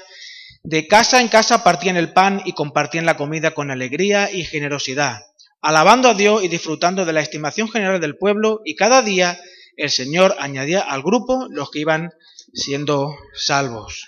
De 0.61 0.87
casa 0.87 1.19
en 1.19 1.27
casa 1.27 1.63
partían 1.63 1.97
el 1.97 2.13
pan 2.13 2.43
y 2.45 2.53
compartían 2.53 3.07
la 3.07 3.17
comida 3.17 3.55
con 3.55 3.71
alegría 3.71 4.29
y 4.31 4.43
generosidad, 4.43 5.21
alabando 5.59 6.07
a 6.07 6.13
Dios 6.13 6.43
y 6.43 6.49
disfrutando 6.49 7.03
de 7.03 7.13
la 7.13 7.21
estimación 7.21 7.67
general 7.67 7.99
del 7.99 8.15
pueblo, 8.15 8.61
y 8.63 8.75
cada 8.75 9.01
día 9.01 9.39
el 9.75 9.89
Señor 9.89 10.35
añadía 10.37 10.81
al 10.81 11.01
grupo 11.01 11.47
los 11.49 11.71
que 11.71 11.79
iban 11.79 12.11
siendo 12.53 13.17
salvos. 13.33 14.07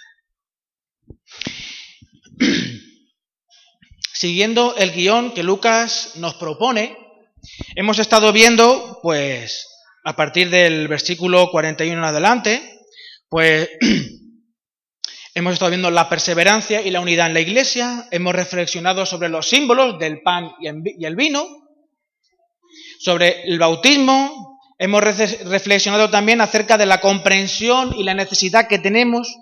Siguiendo 4.13 4.75
el 4.77 4.91
guion 4.93 5.33
que 5.33 5.43
Lucas 5.43 6.13
nos 6.15 6.35
propone, 6.35 6.97
hemos 7.75 7.99
estado 7.99 8.31
viendo, 8.31 8.99
pues, 9.01 9.67
a 10.03 10.15
partir 10.15 10.49
del 10.49 10.87
versículo 10.87 11.49
41 11.51 11.97
en 11.97 12.03
adelante, 12.03 12.79
pues 13.27 13.69
hemos 15.33 15.53
estado 15.53 15.71
viendo 15.71 15.91
la 15.91 16.07
perseverancia 16.07 16.81
y 16.81 16.91
la 16.91 17.01
unidad 17.01 17.27
en 17.27 17.33
la 17.33 17.41
iglesia, 17.41 18.07
hemos 18.11 18.33
reflexionado 18.33 19.05
sobre 19.05 19.29
los 19.29 19.49
símbolos 19.49 19.99
del 19.99 20.21
pan 20.21 20.51
y 20.59 21.05
el 21.05 21.15
vino, 21.15 21.45
sobre 22.99 23.43
el 23.43 23.59
bautismo, 23.59 24.54
hemos 24.77 25.01
reflexionado 25.01 26.09
también 26.09 26.41
acerca 26.41 26.77
de 26.77 26.85
la 26.85 27.01
comprensión 27.01 27.93
y 27.97 28.03
la 28.03 28.13
necesidad 28.13 28.67
que 28.67 28.79
tenemos 28.79 29.35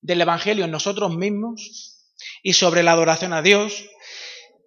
del 0.00 0.20
Evangelio 0.20 0.64
en 0.64 0.70
nosotros 0.70 1.16
mismos 1.16 1.98
y 2.42 2.54
sobre 2.54 2.82
la 2.82 2.92
adoración 2.92 3.32
a 3.32 3.42
Dios. 3.42 3.84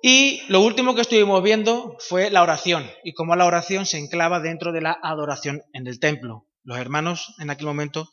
Y 0.01 0.41
lo 0.49 0.61
último 0.61 0.95
que 0.95 1.01
estuvimos 1.01 1.41
viendo 1.41 1.95
fue 1.99 2.29
la 2.29 2.43
oración 2.43 2.89
y 3.03 3.13
cómo 3.13 3.35
la 3.35 3.45
oración 3.45 3.85
se 3.85 3.97
enclava 3.97 4.39
dentro 4.39 4.71
de 4.73 4.81
la 4.81 4.97
adoración 5.01 5.61
en 5.73 5.87
el 5.87 5.99
templo. 5.99 6.45
Los 6.63 6.77
hermanos 6.77 7.33
en 7.39 7.49
aquel 7.49 7.67
momento. 7.67 8.11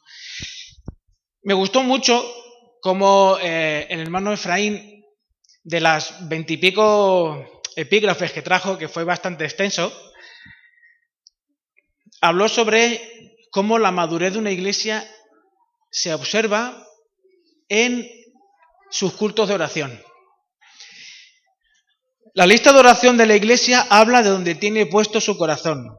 Me 1.43 1.55
gustó 1.55 1.83
mucho 1.83 2.25
cómo 2.81 3.39
eh, 3.41 3.87
el 3.91 4.01
hermano 4.01 4.33
Efraín, 4.33 5.05
de 5.63 5.81
las 5.81 6.29
veintipico 6.29 7.63
epígrafes 7.77 8.33
que 8.33 8.43
trajo, 8.43 8.79
que 8.79 8.89
fue 8.89 9.05
bastante 9.05 9.45
extenso, 9.45 9.93
habló 12.21 12.49
sobre 12.49 13.37
cómo 13.51 13.79
la 13.79 13.91
madurez 13.91 14.35
de 14.35 14.39
una 14.39 14.51
iglesia 14.51 15.09
se 15.91 16.15
observa 16.15 16.87
en 17.69 18.09
sus 18.91 19.13
cultos 19.15 19.49
de 19.49 19.55
oración. 19.55 20.03
La 22.35 22.47
lista 22.47 22.73
de 22.73 22.79
oración 22.79 23.17
de 23.17 23.27
la 23.27 23.35
iglesia 23.35 23.87
habla 23.91 24.23
de 24.23 24.31
donde 24.31 24.55
tiene 24.55 24.87
puesto 24.87 25.21
su 25.21 25.37
corazón. 25.37 25.97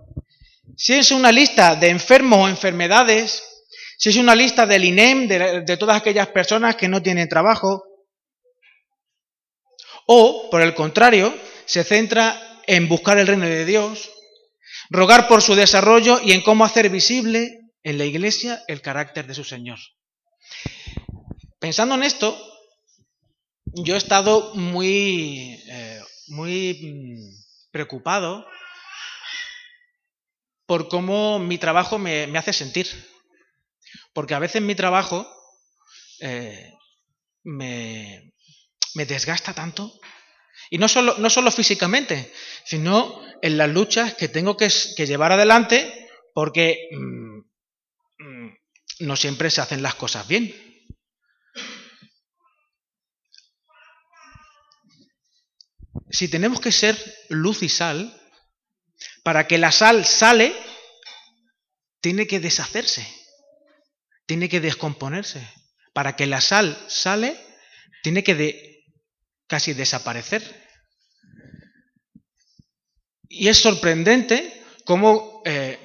Si 0.77 0.93
es 0.93 1.11
una 1.11 1.31
lista 1.31 1.75
de 1.75 1.89
enfermos 1.89 2.39
o 2.39 2.47
enfermedades, 2.47 3.43
si 3.97 4.09
es 4.09 4.15
una 4.15 4.33
lista 4.33 4.65
del 4.65 4.85
INEM, 4.85 5.27
de, 5.27 5.77
todas 5.77 5.97
aquellas 5.97 6.27
personas 6.27 6.75
que 6.75 6.87
no 6.87 7.01
tienen 7.01 7.27
trabajo, 7.27 7.83
o, 10.07 10.49
por 10.49 10.61
el 10.61 10.73
contrario, 10.73 11.33
se 11.65 11.83
centra 11.83 12.61
en 12.65 12.87
buscar 12.87 13.17
el 13.17 13.27
reino 13.27 13.45
de 13.45 13.65
Dios, 13.65 14.09
rogar 14.91 15.27
por 15.27 15.41
su 15.41 15.55
desarrollo 15.55 16.19
y 16.21 16.33
en 16.33 16.41
cómo 16.41 16.65
hacer 16.65 16.89
visible 16.89 17.61
en 17.81 17.97
la 17.97 18.05
iglesia 18.05 18.61
el 18.67 18.81
carácter 18.81 19.25
de 19.25 19.33
su 19.33 19.43
Señor. 19.43 19.79
Pensando 21.59 21.95
en 21.95 22.03
esto, 22.03 22.37
yo 23.65 23.95
he 23.95 23.97
estado 23.97 24.53
muy 24.53 25.59
eh, 25.67 26.01
muy 26.27 27.17
preocupado 27.71 28.45
por 30.65 30.87
cómo 30.87 31.39
mi 31.39 31.57
trabajo 31.57 31.97
me, 31.97 32.23
hace 32.37 32.53
sentir. 32.53 32.87
Porque 34.13 34.33
a 34.33 34.39
veces 34.39 34.61
mi 34.61 34.75
trabajo 34.75 35.27
eh, 36.19 36.73
me, 37.43 38.31
desgasta 38.93 39.53
tanto. 39.53 39.91
Y 40.69 40.77
no 40.77 40.87
solo, 40.87 41.15
no 41.17 41.29
solo 41.29 41.51
físicamente, 41.51 42.31
sino 42.65 43.21
en 43.41 43.57
las 43.57 43.69
luchas 43.69 44.13
que 44.15 44.27
tengo 44.27 44.55
que, 44.55 44.69
llevar 44.69 45.31
adelante 45.31 46.09
porque 46.33 46.89
mm, 46.91 47.37
mm, 48.19 48.57
no 48.99 49.15
siempre 49.15 49.49
se 49.49 49.61
hacen 49.61 49.81
las 49.81 49.95
cosas 49.95 50.27
bien. 50.27 50.53
si 56.11 56.27
tenemos 56.27 56.59
que 56.59 56.71
ser 56.71 56.97
luz 57.29 57.63
y 57.63 57.69
sal, 57.69 58.17
para 59.23 59.47
que 59.47 59.57
la 59.57 59.71
sal 59.71 60.05
sale, 60.05 60.53
tiene 62.01 62.27
que 62.27 62.39
deshacerse, 62.39 63.07
tiene 64.25 64.49
que 64.49 64.59
descomponerse. 64.59 65.47
Para 65.93 66.15
que 66.15 66.25
la 66.25 66.41
sal 66.41 66.77
sale, 66.87 67.37
tiene 68.03 68.23
que 68.23 68.80
casi 69.51 69.73
desaparecer. 69.73 70.41
Y 73.27 73.49
es 73.49 73.57
sorprendente 73.57 74.63
cómo 74.85 75.41
eh, 75.43 75.77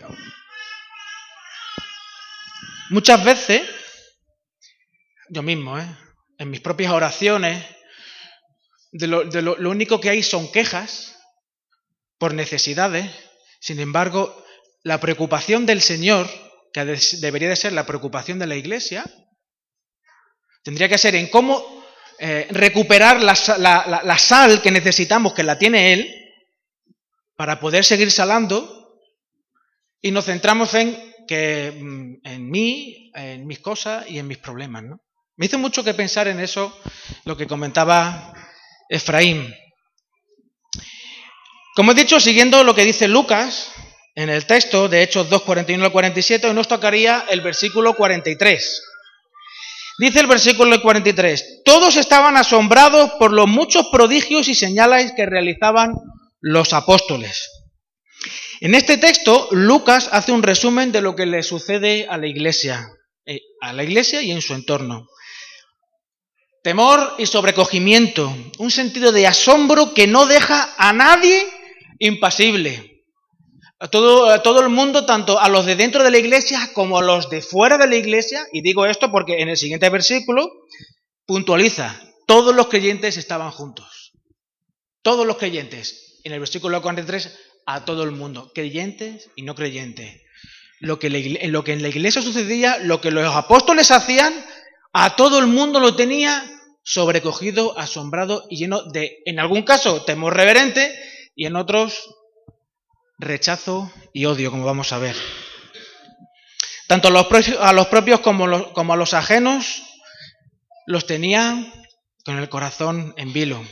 muchas 2.91 3.25
veces, 3.25 3.63
yo 5.31 5.43
mismo, 5.43 5.81
eh, 5.81 5.97
en 6.39 6.49
mis 6.49 6.61
propias 6.61 6.93
oraciones, 6.93 7.67
de 8.93 9.09
lo, 9.09 9.69
único 9.69 10.01
que 10.01 10.11
hay 10.11 10.23
son 10.23 10.53
quejas 10.53 11.19
por 12.19 12.35
necesidades. 12.35 13.11
Sin 13.59 13.81
embargo, 13.81 14.45
la 14.85 15.01
preocupación 15.01 15.67
del 15.67 15.83
Señor, 15.83 16.31
que 16.73 16.85
debería 17.19 17.49
de 17.49 17.57
ser 17.57 17.73
la 17.73 17.85
preocupación 17.85 18.39
de 18.39 18.47
la 18.47 18.55
Iglesia, 18.55 19.05
tendría 20.63 20.89
que 20.89 20.99
ser 20.99 21.17
en 21.17 21.27
cómo 21.27 21.76
eh, 22.19 22.47
recuperar 22.51 23.23
la, 23.23 24.19
sal 24.19 24.63
que 24.63 24.71
necesitamos, 24.71 25.35
que 25.35 25.43
la 25.43 25.59
tiene 25.59 25.93
Él, 25.93 26.15
para 27.37 27.61
poder 27.61 27.85
seguir 27.85 28.11
salando, 28.11 29.01
y 30.01 30.11
nos 30.11 30.25
centramos 30.25 30.73
en 30.75 31.15
que 31.29 31.73
mm, 31.73 32.27
en 32.27 32.51
mí, 32.51 33.11
en 33.15 33.47
mis 33.47 33.59
cosas 33.59 34.09
y 34.09 34.19
en 34.19 34.27
mis 34.27 34.39
problemas. 34.39 34.85
¿no? 34.85 35.01
Me 35.37 35.47
hizo 35.47 35.59
mucho 35.59 35.85
que 35.85 35.95
pensar 35.95 36.29
en 36.29 36.41
eso, 36.41 36.79
lo 37.25 37.37
que 37.37 37.47
comentaba 37.47 38.33
Efraín. 38.89 39.55
Como 41.75 41.93
he 41.93 41.95
dicho, 41.95 42.19
siguiendo 42.21 42.65
lo 42.65 42.75
que 42.75 42.85
dice 42.85 43.09
Lucas 43.09 43.71
en 44.15 44.31
el 44.31 44.47
texto 44.47 44.89
de 44.89 45.03
Hechos 45.03 45.29
2, 45.29 45.43
41 45.43 45.85
al 45.85 45.93
47, 45.93 46.47
hoy 46.47 46.55
nos 46.55 46.69
tocaría 46.69 47.27
el 47.29 47.43
versículo 47.43 47.95
43. 47.95 48.83
Dice 49.99 50.21
el 50.21 50.27
versículo 50.27 50.81
43, 50.83 51.63
todos 51.65 51.97
estaban 51.97 52.37
asombrados 52.37 53.13
por 53.19 53.33
los 53.33 53.47
muchos 53.47 53.87
prodigios 53.91 54.49
y 54.49 54.55
señales 54.55 55.13
que 55.17 55.25
realizaban 55.25 55.95
los 56.41 56.75
apóstoles. 56.75 57.51
En 58.61 58.75
este 58.75 58.99
texto, 58.99 59.49
Lucas 59.53 60.09
hace 60.13 60.33
un 60.33 60.43
resumen 60.43 60.93
de 60.93 61.01
lo 61.01 61.17
que 61.17 61.27
le 61.27 61.43
sucede 61.43 62.07
a 62.09 62.19
la 62.19 62.27
iglesia, 62.27 62.89
eh, 63.25 63.41
a 63.61 63.73
la 63.73 63.85
iglesia 63.85 64.21
y 64.21 64.33
en 64.33 64.43
su 64.43 64.55
entorno. 64.55 65.07
Temor 66.63 67.15
y 67.19 67.27
sobrecogimiento, 67.27 68.35
un 68.59 68.71
sentido 68.71 69.13
de 69.13 69.27
asombro 69.27 69.95
que 69.95 70.07
no 70.07 70.27
deja 70.27 70.75
a 70.77 70.93
nadie 70.93 71.47
impasible. 71.99 72.96
A 73.79 73.89
todo, 73.89 74.41
todo 74.43 74.61
el 74.61 74.71
mundo, 74.71 75.05
tanto 75.05 75.39
a 75.39 75.49
los 75.49 75.67
de 75.67 75.77
dentro 75.77 76.03
de 76.03 76.11
la 76.11 76.19
iglesia 76.19 76.71
como 76.73 76.99
a 76.99 77.03
los 77.03 77.29
de 77.29 77.43
fuera 77.43 77.77
de 77.77 77.87
la 77.87 77.97
iglesia, 77.97 78.47
y 78.53 78.63
digo 78.63 78.87
esto 78.87 79.11
porque 79.11 79.41
en 79.43 79.49
el 79.49 79.57
siguiente 79.57 79.91
versículo 79.91 80.51
puntualiza, 81.27 82.01
todos 82.27 82.55
los 82.55 82.69
creyentes 82.69 83.17
estaban 83.17 83.51
juntos. 83.51 84.13
Todos 85.03 85.27
los 85.27 85.37
creyentes. 85.37 86.21
En 86.25 86.33
el 86.33 86.41
versículo 86.41 86.81
43, 86.83 87.39
a 87.67 87.85
todo 87.85 88.03
el 88.03 88.13
mundo, 88.13 88.51
creyentes 88.55 89.31
y 89.37 89.43
no 89.43 89.55
creyentes. 89.55 90.23
Lo 90.81 90.99
que, 90.99 91.11
lo 91.49 91.65
que 91.65 91.73
en 91.73 91.83
la 91.83 91.89
iglesia 91.89 92.23
sucedía, 92.23 92.79
lo 92.79 93.01
que 93.01 93.11
los 93.11 93.35
apóstoles 93.35 93.91
hacían, 93.91 94.35
a 94.93 95.17
todo 95.17 95.39
el 95.39 95.47
mundo 95.47 95.81
lo 95.81 95.95
tenía 95.95 96.45
sobrecogido, 96.83 97.79
asombrado 97.79 98.47
y 98.49 98.57
lleno 98.57 98.83
de, 98.83 99.19
en 99.27 99.39
algún 99.41 99.63
caso, 99.63 100.05
temor 100.05 100.35
reverente 100.35 100.95
y 101.35 101.47
en 101.47 101.57
otros, 101.57 102.16
rechazo 103.19 103.93
y 104.13 104.27
odio, 104.27 104.51
como 104.51 104.65
vamos 104.65 104.93
a 104.93 104.99
ver. 104.99 105.17
Tanto 106.87 107.09
a 107.09 107.73
los, 107.73 107.87
propios 107.89 108.21
como, 108.21 108.73
como 108.73 108.93
a 108.93 108.97
los 108.97 109.15
ajenos 109.15 109.83
los 110.87 111.07
tenía 111.07 111.73
con 112.25 112.39
el 112.39 112.49
corazón 112.49 113.13
en 113.17 113.33
vilo. 113.33 113.65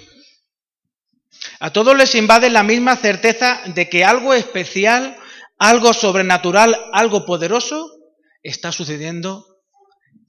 A 1.60 1.72
todos 1.72 1.96
les 1.96 2.14
invade 2.14 2.50
la 2.50 2.62
misma 2.62 2.96
certeza 2.96 3.60
de 3.66 3.88
que 3.88 4.04
algo 4.04 4.34
especial, 4.34 5.16
algo 5.58 5.92
sobrenatural, 5.92 6.76
algo 6.92 7.24
poderoso 7.24 7.88
está 8.42 8.72
sucediendo 8.72 9.46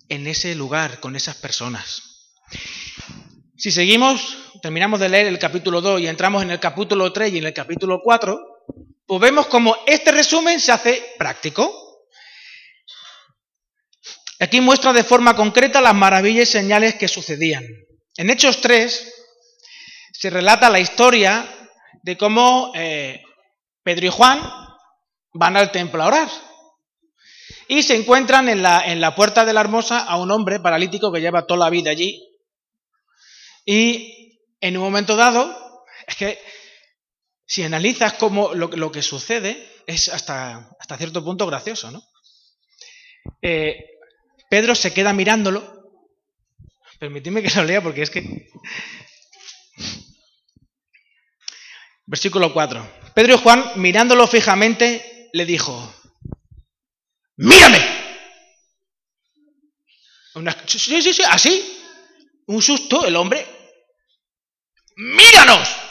en 0.09 0.27
ese 0.27 0.53
lugar, 0.55 0.99
con 0.99 1.15
esas 1.15 1.35
personas. 1.35 2.31
Si 3.57 3.71
seguimos, 3.71 4.37
terminamos 4.61 4.99
de 4.99 5.09
leer 5.09 5.27
el 5.27 5.39
capítulo 5.39 5.81
2 5.81 6.01
y 6.01 6.07
entramos 6.07 6.43
en 6.43 6.51
el 6.51 6.59
capítulo 6.59 7.11
3 7.11 7.33
y 7.33 7.37
en 7.39 7.45
el 7.45 7.53
capítulo 7.53 8.01
4, 8.03 8.54
pues 9.07 9.21
vemos 9.21 9.47
como 9.47 9.75
este 9.85 10.11
resumen 10.11 10.59
se 10.59 10.71
hace 10.71 11.13
práctico. 11.17 11.81
Aquí 14.39 14.61
muestra 14.61 14.93
de 14.93 15.03
forma 15.03 15.35
concreta 15.35 15.79
las 15.81 15.95
maravillas 15.95 16.49
y 16.49 16.51
señales 16.51 16.95
que 16.95 17.07
sucedían. 17.07 17.63
En 18.17 18.29
Hechos 18.29 18.61
3 18.61 19.13
se 20.11 20.29
relata 20.29 20.69
la 20.69 20.79
historia 20.79 21.47
de 22.03 22.17
cómo 22.17 22.71
eh, 22.75 23.23
Pedro 23.83 24.07
y 24.07 24.09
Juan 24.09 24.41
van 25.33 25.57
al 25.57 25.71
templo 25.71 26.03
a 26.03 26.07
orar. 26.07 26.29
Y 27.67 27.83
se 27.83 27.95
encuentran 27.95 28.49
en 28.49 28.61
la, 28.61 28.85
en 28.85 29.01
la 29.01 29.15
puerta 29.15 29.45
de 29.45 29.53
la 29.53 29.61
hermosa 29.61 29.99
a 29.99 30.17
un 30.17 30.31
hombre 30.31 30.59
paralítico 30.59 31.11
que 31.11 31.21
lleva 31.21 31.45
toda 31.45 31.61
la 31.61 31.69
vida 31.69 31.91
allí. 31.91 32.21
Y 33.65 34.39
en 34.61 34.77
un 34.77 34.83
momento 34.83 35.15
dado, 35.15 35.85
es 36.07 36.15
que 36.15 36.39
si 37.45 37.63
analizas 37.63 38.13
cómo 38.13 38.53
lo, 38.53 38.91
que 38.91 39.01
sucede, 39.01 39.71
es 39.85 40.09
hasta, 40.09 40.69
hasta, 40.79 40.97
cierto 40.97 41.23
punto 41.23 41.45
gracioso, 41.45 41.91
¿no? 41.91 42.03
Eh, 43.41 43.85
Pedro 44.49 44.73
se 44.75 44.93
queda 44.93 45.13
mirándolo. 45.13 45.73
Permitidme 46.99 47.43
que 47.43 47.55
lo 47.55 47.63
lea 47.63 47.81
porque 47.81 48.01
es 48.01 48.09
que. 48.09 48.49
Versículo 52.07 52.53
4. 52.53 52.87
Pedro 53.13 53.35
y 53.35 53.37
Juan, 53.37 53.71
mirándolo 53.75 54.27
fijamente, 54.27 55.29
le 55.33 55.45
dijo: 55.45 55.93
¡Mírame! 57.37 58.05
sí, 60.65 61.01
sí, 61.01 61.13
sí, 61.13 61.21
así. 61.29 61.79
Un 62.47 62.61
susto, 62.61 63.05
el 63.05 63.15
hombre. 63.15 63.45
¡Míranos! 64.95 65.84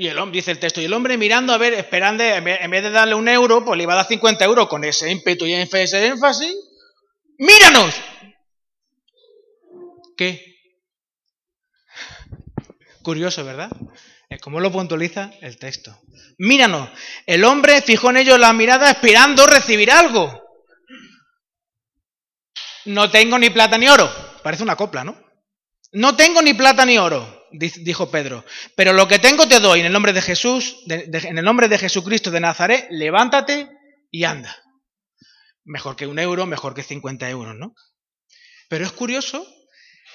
Y 0.00 0.06
el 0.06 0.16
hombre, 0.20 0.38
dice 0.38 0.52
el 0.52 0.60
texto, 0.60 0.80
y 0.80 0.84
el 0.84 0.92
hombre 0.92 1.16
mirando 1.16 1.52
a 1.52 1.58
ver, 1.58 1.74
esperando, 1.74 2.22
en 2.22 2.70
vez 2.70 2.82
de 2.84 2.90
darle 2.90 3.16
un 3.16 3.28
euro, 3.28 3.64
pues 3.64 3.76
le 3.76 3.82
iba 3.82 3.94
a 3.94 3.96
dar 3.96 4.06
50 4.06 4.44
euros 4.44 4.68
con 4.68 4.84
ese 4.84 5.10
ímpetu 5.10 5.44
y 5.44 5.54
ese 5.54 6.06
énfasis. 6.06 6.54
¡Míranos! 7.38 7.96
¿Qué? 10.16 10.54
Curioso, 13.02 13.44
¿verdad? 13.44 13.72
¿Cómo 14.40 14.60
lo 14.60 14.70
puntualiza 14.70 15.32
el 15.40 15.58
texto? 15.58 16.00
Míranos, 16.38 16.90
el 17.26 17.42
hombre 17.42 17.82
fijó 17.82 18.10
en 18.10 18.18
ellos 18.18 18.38
la 18.38 18.52
mirada 18.52 18.92
esperando 18.92 19.48
recibir 19.48 19.90
algo. 19.90 20.44
No 22.84 23.10
tengo 23.10 23.36
ni 23.36 23.50
plata 23.50 23.76
ni 23.78 23.88
oro. 23.88 24.08
Parece 24.44 24.62
una 24.62 24.76
copla, 24.76 25.02
¿no? 25.02 25.27
No 25.92 26.16
tengo 26.16 26.42
ni 26.42 26.54
plata 26.54 26.84
ni 26.84 26.98
oro, 26.98 27.46
dijo 27.50 28.10
Pedro. 28.10 28.44
Pero 28.74 28.92
lo 28.92 29.08
que 29.08 29.18
tengo 29.18 29.48
te 29.48 29.60
doy 29.60 29.80
en 29.80 29.86
el 29.86 29.92
nombre 29.92 30.12
de 30.12 30.22
Jesús, 30.22 30.76
en 30.86 31.38
el 31.38 31.44
nombre 31.44 31.68
de 31.68 31.78
Jesucristo 31.78 32.30
de 32.30 32.40
Nazaret, 32.40 32.86
levántate 32.90 33.68
y 34.10 34.24
anda. 34.24 34.56
Mejor 35.64 35.96
que 35.96 36.06
un 36.06 36.18
euro, 36.18 36.46
mejor 36.46 36.74
que 36.74 36.82
50 36.82 37.28
euros, 37.30 37.54
¿no? 37.56 37.74
Pero 38.68 38.84
es 38.84 38.92
curioso 38.92 39.46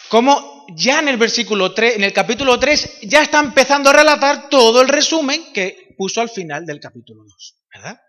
como 0.09 0.67
ya 0.75 0.99
en 0.99 1.07
el 1.07 1.17
versículo 1.17 1.73
3, 1.73 1.95
en 1.95 2.03
el 2.03 2.13
capítulo 2.13 2.59
3, 2.59 2.99
ya 3.03 3.23
está 3.23 3.39
empezando 3.39 3.89
a 3.89 3.93
relatar 3.93 4.49
todo 4.49 4.81
el 4.81 4.87
resumen 4.87 5.51
que 5.53 5.95
puso 5.97 6.21
al 6.21 6.29
final 6.29 6.65
del 6.65 6.79
capítulo 6.79 7.23
2, 7.23 7.55
¿verdad? 7.73 7.99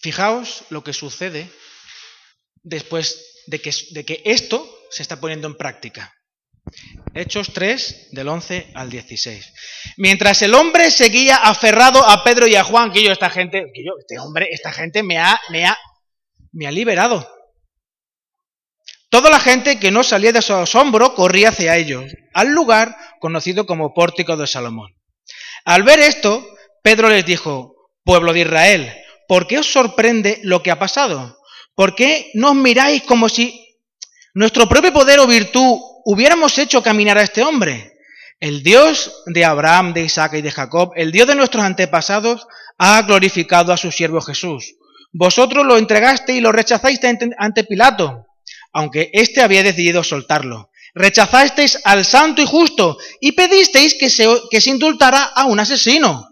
Fijaos 0.00 0.64
lo 0.70 0.84
que 0.84 0.92
sucede 0.92 1.50
después 2.66 3.42
de 3.46 3.60
que, 3.60 3.72
de 3.92 4.04
que 4.04 4.22
esto 4.24 4.68
se 4.90 5.02
está 5.02 5.20
poniendo 5.20 5.46
en 5.46 5.56
práctica. 5.56 6.12
Hechos 7.14 7.52
3, 7.54 8.08
del 8.10 8.28
11 8.28 8.72
al 8.74 8.90
16. 8.90 9.52
Mientras 9.96 10.42
el 10.42 10.54
hombre 10.54 10.90
seguía 10.90 11.36
aferrado 11.36 12.04
a 12.06 12.24
Pedro 12.24 12.46
y 12.46 12.56
a 12.56 12.64
Juan, 12.64 12.92
que 12.92 13.02
yo, 13.02 13.12
esta 13.12 13.30
gente, 13.30 13.66
que 13.72 13.84
yo, 13.84 13.92
este 13.98 14.18
hombre, 14.18 14.48
esta 14.50 14.72
gente 14.72 15.02
me 15.02 15.18
ha, 15.18 15.40
me 15.50 15.64
ha 15.64 15.78
me 16.56 16.66
ha 16.66 16.72
liberado. 16.72 17.28
Toda 19.10 19.30
la 19.30 19.38
gente 19.38 19.78
que 19.78 19.90
no 19.90 20.02
salía 20.02 20.32
de 20.32 20.42
su 20.42 20.54
asombro 20.54 21.14
corría 21.14 21.50
hacia 21.50 21.76
ellos, 21.76 22.10
al 22.34 22.48
lugar 22.48 22.96
conocido 23.20 23.66
como 23.66 23.94
Pórtico 23.94 24.36
de 24.36 24.46
Salomón. 24.46 24.96
Al 25.64 25.82
ver 25.82 26.00
esto, 26.00 26.44
Pedro 26.82 27.08
les 27.08 27.24
dijo, 27.24 27.90
pueblo 28.04 28.32
de 28.32 28.40
Israel, 28.40 28.92
¿por 29.28 29.46
qué 29.46 29.58
os 29.58 29.70
sorprende 29.70 30.40
lo 30.42 30.62
que 30.62 30.70
ha 30.70 30.78
pasado? 30.78 31.35
¿Por 31.76 31.94
qué 31.94 32.32
no 32.34 32.50
os 32.50 32.56
miráis 32.56 33.02
como 33.04 33.28
si 33.28 33.78
nuestro 34.34 34.68
propio 34.68 34.92
poder 34.92 35.20
o 35.20 35.28
virtud 35.28 35.78
hubiéramos 36.04 36.58
hecho 36.58 36.82
caminar 36.82 37.18
a 37.18 37.22
este 37.22 37.42
hombre? 37.42 37.92
El 38.40 38.64
Dios 38.64 39.22
de 39.26 39.44
Abraham, 39.44 39.94
de 39.94 40.02
Isaac 40.02 40.34
y 40.34 40.42
de 40.42 40.50
Jacob, 40.50 40.90
el 40.96 41.12
Dios 41.12 41.28
de 41.28 41.36
nuestros 41.36 41.62
antepasados, 41.62 42.48
ha 42.76 43.00
glorificado 43.02 43.72
a 43.72 43.76
su 43.76 43.92
siervo 43.92 44.20
Jesús 44.20 44.74
vosotros 45.18 45.64
lo 45.64 45.78
entregaste 45.78 46.34
y 46.34 46.40
lo 46.40 46.52
rechazáis 46.52 47.00
ante 47.38 47.64
Pilato, 47.64 48.26
aunque 48.72 49.10
éste 49.14 49.40
había 49.40 49.62
decidido 49.62 50.04
soltarlo. 50.04 50.70
Rechazasteis 50.94 51.80
al 51.84 52.04
santo 52.04 52.42
y 52.42 52.46
justo 52.46 52.98
y 53.20 53.32
pedisteis 53.32 53.94
que 53.94 54.10
se, 54.10 54.26
que 54.50 54.60
se 54.60 54.70
indultara 54.70 55.24
a 55.24 55.46
un 55.46 55.58
asesino. 55.60 56.28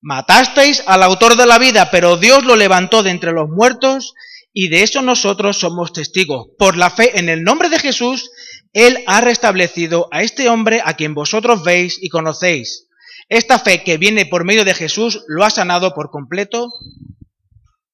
Matasteis 0.00 0.82
al 0.86 1.02
autor 1.02 1.36
de 1.36 1.46
la 1.46 1.58
vida, 1.58 1.90
pero 1.90 2.16
Dios 2.16 2.44
lo 2.44 2.56
levantó 2.56 3.02
de 3.02 3.10
entre 3.10 3.32
los 3.32 3.48
muertos 3.48 4.14
y 4.52 4.68
de 4.68 4.82
eso 4.82 5.02
nosotros 5.02 5.58
somos 5.58 5.92
testigos. 5.92 6.48
Por 6.58 6.76
la 6.76 6.90
fe 6.90 7.18
en 7.18 7.28
el 7.28 7.44
nombre 7.44 7.68
de 7.68 7.78
Jesús, 7.78 8.30
Él 8.72 9.02
ha 9.06 9.20
restablecido 9.20 10.08
a 10.10 10.22
este 10.22 10.48
hombre 10.48 10.82
a 10.84 10.94
quien 10.94 11.14
vosotros 11.14 11.62
veis 11.62 11.98
y 12.00 12.08
conocéis. 12.08 12.88
Esta 13.28 13.58
fe 13.58 13.84
que 13.84 13.96
viene 13.96 14.26
por 14.26 14.44
medio 14.44 14.64
de 14.64 14.74
Jesús 14.74 15.22
lo 15.28 15.44
ha 15.44 15.50
sanado 15.50 15.94
por 15.94 16.10
completo 16.10 16.72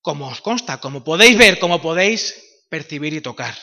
como 0.01 0.29
os 0.29 0.41
consta, 0.41 0.79
como 0.79 1.05
podéis 1.05 1.37
ver, 1.37 1.59
como 1.59 1.83
podéis 1.83 2.35
percibir 2.71 3.13
y 3.13 3.21
tocar. 3.21 3.55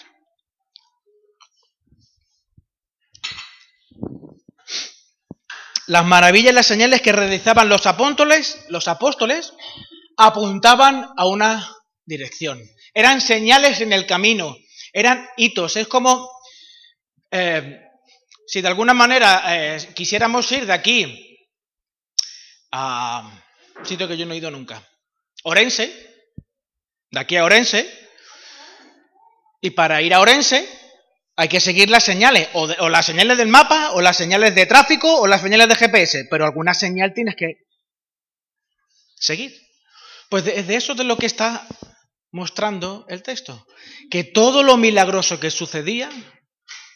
Las 5.87 6.05
maravillas 6.05 6.51
y 6.51 6.55
las 6.55 6.65
señales 6.65 7.01
que 7.01 7.11
realizaban 7.11 7.69
los 7.69 7.85
apóstoles, 7.87 8.65
los 8.69 8.87
apóstoles 8.87 9.53
apuntaban 10.17 11.09
a 11.17 11.25
una 11.27 11.69
dirección. 12.05 12.61
Eran 12.93 13.21
señales 13.21 13.81
en 13.81 13.91
el 13.91 14.05
camino, 14.05 14.55
eran 14.91 15.27
hitos. 15.37 15.75
Es 15.77 15.87
como 15.87 16.29
eh, 17.31 17.81
si 18.45 18.61
de 18.61 18.67
alguna 18.67 18.93
manera 18.93 19.43
eh, 19.47 19.77
quisiéramos 19.95 20.51
ir 20.51 20.65
de 20.65 20.73
aquí 20.73 21.39
a 22.71 23.41
un 23.77 23.85
sitio 23.85 24.07
que 24.07 24.17
yo 24.17 24.25
no 24.25 24.33
he 24.33 24.37
ido 24.37 24.51
nunca, 24.51 24.87
Orense, 25.43 25.91
de 27.09 27.19
aquí 27.19 27.35
a 27.35 27.43
Orense, 27.43 27.91
y 29.61 29.71
para 29.71 30.01
ir 30.01 30.13
a 30.13 30.19
Orense 30.19 30.67
hay 31.35 31.47
que 31.47 31.59
seguir 31.59 31.89
las 31.89 32.03
señales, 32.03 32.47
o, 32.53 32.89
las 32.89 33.05
señales 33.05 33.37
del 33.37 33.47
mapa, 33.47 33.91
o 33.93 34.01
las 34.01 34.17
señales 34.17 34.53
de 34.53 34.67
tráfico, 34.67 35.19
o 35.19 35.25
las 35.25 35.41
señales 35.41 35.67
de 35.67 35.75
GPS, 35.75 36.27
pero 36.29 36.45
alguna 36.45 36.75
señal 36.75 37.13
tienes 37.13 37.35
que 37.35 37.65
seguir. 39.15 39.59
Pues 40.29 40.45
de, 40.45 40.61
de 40.61 40.75
eso 40.75 40.93
de 40.93 41.03
lo 41.03 41.17
que 41.17 41.25
está 41.25 41.67
mostrando 42.33 43.05
el 43.07 43.23
texto, 43.23 43.65
que 44.09 44.23
todo 44.23 44.63
lo 44.63 44.75
milagroso 44.75 45.39
que 45.39 45.51
sucedía 45.51 46.09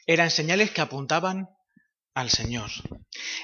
eran 0.06 0.32
señales 0.32 0.72
que 0.72 0.82
apuntaban 0.82 1.48
al 2.16 2.32
Señor. 2.32 2.72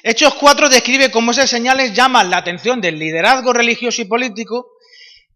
Hechos 0.02 0.34
4 0.34 0.70
describe 0.70 1.12
cómo 1.12 1.32
esas 1.32 1.50
señales 1.50 1.94
llaman 1.94 2.32
la 2.32 2.38
atención 2.38 2.82
del 2.82 2.98
liderazgo 2.98 3.54
religioso 3.54 4.02
y 4.02 4.06
político, 4.06 4.66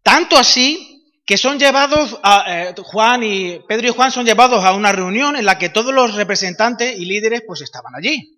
tanto 0.01 0.35
así 0.35 0.97
que 1.25 1.37
son 1.37 1.59
llevados 1.59 2.19
a 2.23 2.45
eh, 2.47 2.75
Juan 2.83 3.21
y 3.21 3.59
Pedro 3.67 3.87
y 3.87 3.91
Juan 3.91 4.11
son 4.11 4.25
llevados 4.25 4.63
a 4.63 4.73
una 4.73 4.91
reunión 4.91 5.35
en 5.35 5.45
la 5.45 5.59
que 5.59 5.69
todos 5.69 5.93
los 5.93 6.15
representantes 6.15 6.97
y 6.97 7.05
líderes 7.05 7.43
pues 7.45 7.61
estaban 7.61 7.93
allí. 7.95 8.36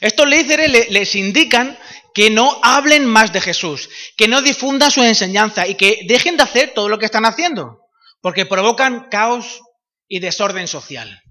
Estos 0.00 0.28
líderes 0.28 0.90
les 0.90 1.14
indican 1.14 1.78
que 2.14 2.30
no 2.30 2.60
hablen 2.62 3.04
más 3.04 3.32
de 3.32 3.40
Jesús, 3.40 3.90
que 4.16 4.28
no 4.28 4.40
difundan 4.40 4.90
su 4.90 5.02
enseñanza 5.02 5.66
y 5.66 5.74
que 5.74 6.00
dejen 6.08 6.36
de 6.36 6.44
hacer 6.44 6.72
todo 6.74 6.88
lo 6.88 6.98
que 6.98 7.04
están 7.04 7.26
haciendo, 7.26 7.80
porque 8.22 8.46
provocan 8.46 9.08
caos 9.10 9.60
y 10.08 10.20
desorden 10.20 10.68
social. 10.68 11.22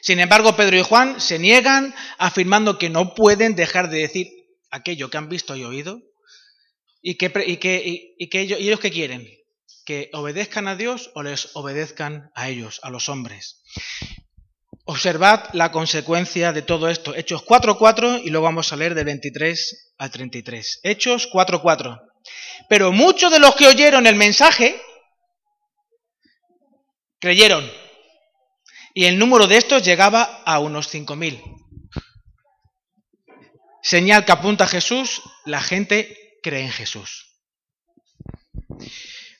Sin 0.00 0.20
embargo, 0.20 0.56
Pedro 0.56 0.76
y 0.76 0.82
Juan 0.82 1.20
se 1.20 1.38
niegan 1.38 1.94
afirmando 2.18 2.78
que 2.78 2.90
no 2.90 3.14
pueden 3.14 3.54
dejar 3.54 3.88
de 3.88 4.00
decir 4.00 4.28
aquello 4.70 5.08
que 5.08 5.16
han 5.16 5.28
visto 5.28 5.56
y 5.56 5.64
oído 5.64 6.02
y 7.00 7.16
que, 7.16 7.32
y 7.46 8.14
y 8.18 8.38
ellos, 8.38 8.58
ellos 8.60 8.80
que 8.80 8.90
quieren, 8.90 9.28
que 9.84 10.10
obedezcan 10.12 10.68
a 10.68 10.76
Dios 10.76 11.10
o 11.14 11.22
les 11.22 11.54
obedezcan 11.54 12.30
a 12.34 12.48
ellos, 12.48 12.80
a 12.82 12.90
los 12.90 13.08
hombres. 13.08 13.62
Observad 14.86 15.48
la 15.54 15.72
consecuencia 15.72 16.52
de 16.52 16.62
todo 16.62 16.88
esto. 16.88 17.14
Hechos 17.14 17.44
4.4 17.44 18.22
y 18.24 18.30
luego 18.30 18.44
vamos 18.44 18.72
a 18.72 18.76
leer 18.76 18.94
de 18.94 19.04
23 19.04 19.94
al 19.98 20.10
33. 20.10 20.80
Hechos 20.82 21.28
4.4. 21.30 22.00
Pero 22.68 22.92
muchos 22.92 23.32
de 23.32 23.38
los 23.38 23.54
que 23.56 23.66
oyeron 23.66 24.06
el 24.06 24.16
mensaje 24.16 24.80
creyeron. 27.18 27.70
Y 28.92 29.06
el 29.06 29.18
número 29.18 29.46
de 29.46 29.56
estos 29.56 29.82
llegaba 29.82 30.42
a 30.44 30.58
unos 30.58 30.92
5.000. 30.94 31.42
Señal 33.82 34.24
que 34.24 34.32
apunta 34.32 34.66
Jesús, 34.66 35.22
la 35.46 35.60
gente 35.60 36.38
cree 36.42 36.62
en 36.62 36.70
Jesús. 36.70 37.40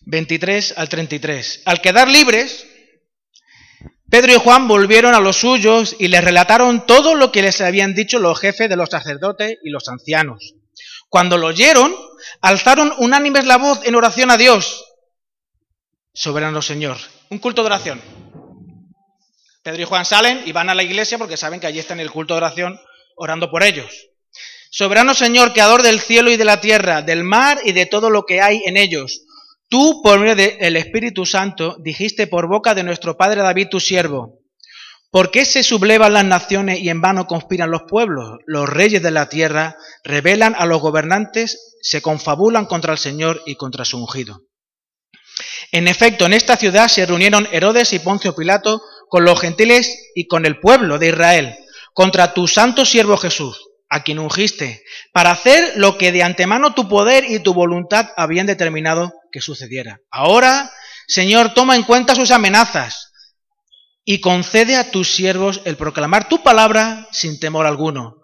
23 0.07 0.75
al 0.77 0.89
33. 0.89 1.63
Al 1.67 1.81
quedar 1.81 2.09
libres, 2.09 2.67
Pedro 4.15 4.33
y 4.33 4.37
Juan 4.37 4.69
volvieron 4.69 5.13
a 5.13 5.19
los 5.19 5.39
suyos 5.39 5.97
y 5.99 6.07
les 6.07 6.23
relataron 6.23 6.87
todo 6.87 7.17
lo 7.17 7.33
que 7.33 7.43
les 7.43 7.61
habían 7.61 7.97
dicho 7.97 8.21
los 8.21 8.39
jefes 8.39 8.69
de 8.69 8.77
los 8.77 8.91
sacerdotes 8.91 9.59
y 9.65 9.71
los 9.71 9.89
ancianos. 9.89 10.55
Cuando 11.09 11.37
lo 11.37 11.49
oyeron, 11.49 11.93
alzaron 12.41 12.93
unánimes 12.99 13.45
la 13.45 13.57
voz 13.57 13.81
en 13.83 13.97
oración 13.97 14.31
a 14.31 14.37
Dios. 14.37 14.85
Soberano 16.13 16.63
Señor. 16.63 16.97
Un 17.29 17.41
culto 17.41 17.63
de 17.63 17.67
oración. 17.67 18.01
Pedro 19.65 19.83
y 19.83 19.85
Juan 19.85 20.05
salen 20.05 20.43
y 20.47 20.53
van 20.53 20.71
a 20.71 20.77
la 20.77 20.85
iglesia 20.85 21.19
porque 21.19 21.37
saben 21.37 21.59
que 21.59 21.67
allí 21.67 21.81
está 21.81 21.95
en 21.95 21.99
el 21.99 22.13
culto 22.13 22.35
de 22.35 22.39
oración 22.39 22.81
orando 23.17 23.51
por 23.51 23.65
ellos. 23.65 24.11
Soberano 24.71 25.15
Señor, 25.15 25.53
creador 25.53 25.83
del 25.83 26.01
cielo 26.01 26.31
y 26.31 26.37
de 26.37 26.45
la 26.45 26.61
tierra, 26.61 27.03
del 27.03 27.25
mar 27.25 27.59
y 27.65 27.73
de 27.73 27.87
todo 27.87 28.11
lo 28.11 28.27
que 28.27 28.41
hay 28.41 28.63
en 28.65 28.77
ellos. 28.77 29.24
Tú, 29.75 30.03
por 30.05 30.21
medio 30.21 30.37
del 30.37 30.77
Espíritu 30.77 31.27
Santo, 31.27 31.77
dijiste 31.81 32.29
por 32.29 32.47
boca 32.47 32.77
de 32.77 32.85
nuestro 32.85 33.17
Padre 33.17 33.43
David, 33.43 33.67
tu 33.73 33.81
siervo, 33.81 34.39
¿por 35.11 35.33
qué 35.33 35.45
se 35.45 35.65
sublevan 35.65 36.13
las 36.13 36.25
naciones 36.25 36.79
y 36.79 36.91
en 36.91 37.01
vano 37.01 37.27
conspiran 37.27 37.73
los 37.73 37.83
pueblos? 37.89 38.39
Los 38.47 38.69
reyes 38.69 39.03
de 39.03 39.11
la 39.11 39.29
tierra 39.29 39.77
revelan 40.05 40.55
a 40.57 40.67
los 40.67 40.81
gobernantes, 40.81 41.75
se 41.83 42.01
confabulan 42.03 42.67
contra 42.67 42.93
el 42.93 42.99
Señor 42.99 43.43
y 43.47 43.57
contra 43.57 43.85
su 43.85 43.99
ungido. 43.99 44.43
En 45.73 45.89
efecto, 45.89 46.27
en 46.27 46.35
esta 46.35 46.57
ciudad 46.57 46.87
se 46.87 47.05
reunieron 47.05 47.49
Herodes 47.51 47.93
y 47.95 47.99
Poncio 47.99 48.37
Pilato 48.37 48.81
con 49.09 49.25
los 49.25 49.41
gentiles 49.41 50.13
y 50.15 50.29
con 50.29 50.47
el 50.47 50.61
pueblo 50.61 51.01
de 51.01 51.09
Israel 51.09 51.57
contra 51.95 52.33
tu 52.33 52.47
santo 52.47 52.85
siervo 52.85 53.17
Jesús 53.17 53.61
a 53.95 54.03
quien 54.03 54.19
ungiste, 54.19 54.83
para 55.13 55.31
hacer 55.31 55.75
lo 55.77 55.97
que 55.99 56.11
de 56.11 56.25
antemano 56.25 56.75
tu 56.75 56.89
poder 56.89 57.31
y 57.31 57.39
tu 57.39 57.55
voluntad 57.55 58.11
habían 58.17 58.45
determinado 58.45 59.13
que 59.31 59.41
sucediera. 59.41 60.01
Ahora, 60.11 60.73
Señor, 61.07 61.55
toma 61.55 61.77
en 61.77 61.85
cuenta 61.85 62.17
sus 62.17 62.33
amenazas 62.33 63.13
y 64.05 64.21
concede 64.21 64.75
a 64.75 64.91
tus 64.91 65.15
siervos 65.15 65.63
el 65.65 65.77
proclamar 65.77 66.29
tu 66.29 66.43
palabra 66.43 67.07
sin 67.13 67.39
temor 67.39 67.67
alguno. 67.67 68.17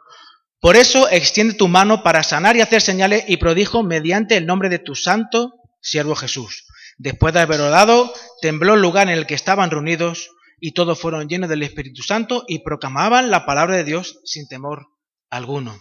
Por 0.58 0.74
eso 0.74 1.08
extiende 1.08 1.54
tu 1.54 1.68
mano 1.68 2.02
para 2.02 2.24
sanar 2.24 2.56
y 2.56 2.62
hacer 2.62 2.82
señales 2.82 3.22
y 3.28 3.36
prodigios 3.36 3.84
mediante 3.84 4.36
el 4.36 4.46
nombre 4.46 4.70
de 4.70 4.80
tu 4.80 4.96
santo 4.96 5.52
siervo 5.80 6.16
Jesús. 6.16 6.66
Después 6.98 7.32
de 7.32 7.42
haber 7.42 7.60
orado, 7.60 8.12
tembló 8.42 8.74
el 8.74 8.82
lugar 8.82 9.08
en 9.08 9.16
el 9.16 9.26
que 9.26 9.34
estaban 9.34 9.70
reunidos 9.70 10.30
y 10.58 10.72
todos 10.72 10.98
fueron 10.98 11.28
llenos 11.28 11.48
del 11.48 11.62
Espíritu 11.62 12.02
Santo 12.02 12.44
y 12.48 12.58
proclamaban 12.58 13.30
la 13.30 13.46
palabra 13.46 13.76
de 13.76 13.84
Dios 13.84 14.18
sin 14.24 14.48
temor 14.48 14.88
alguno. 15.30 15.78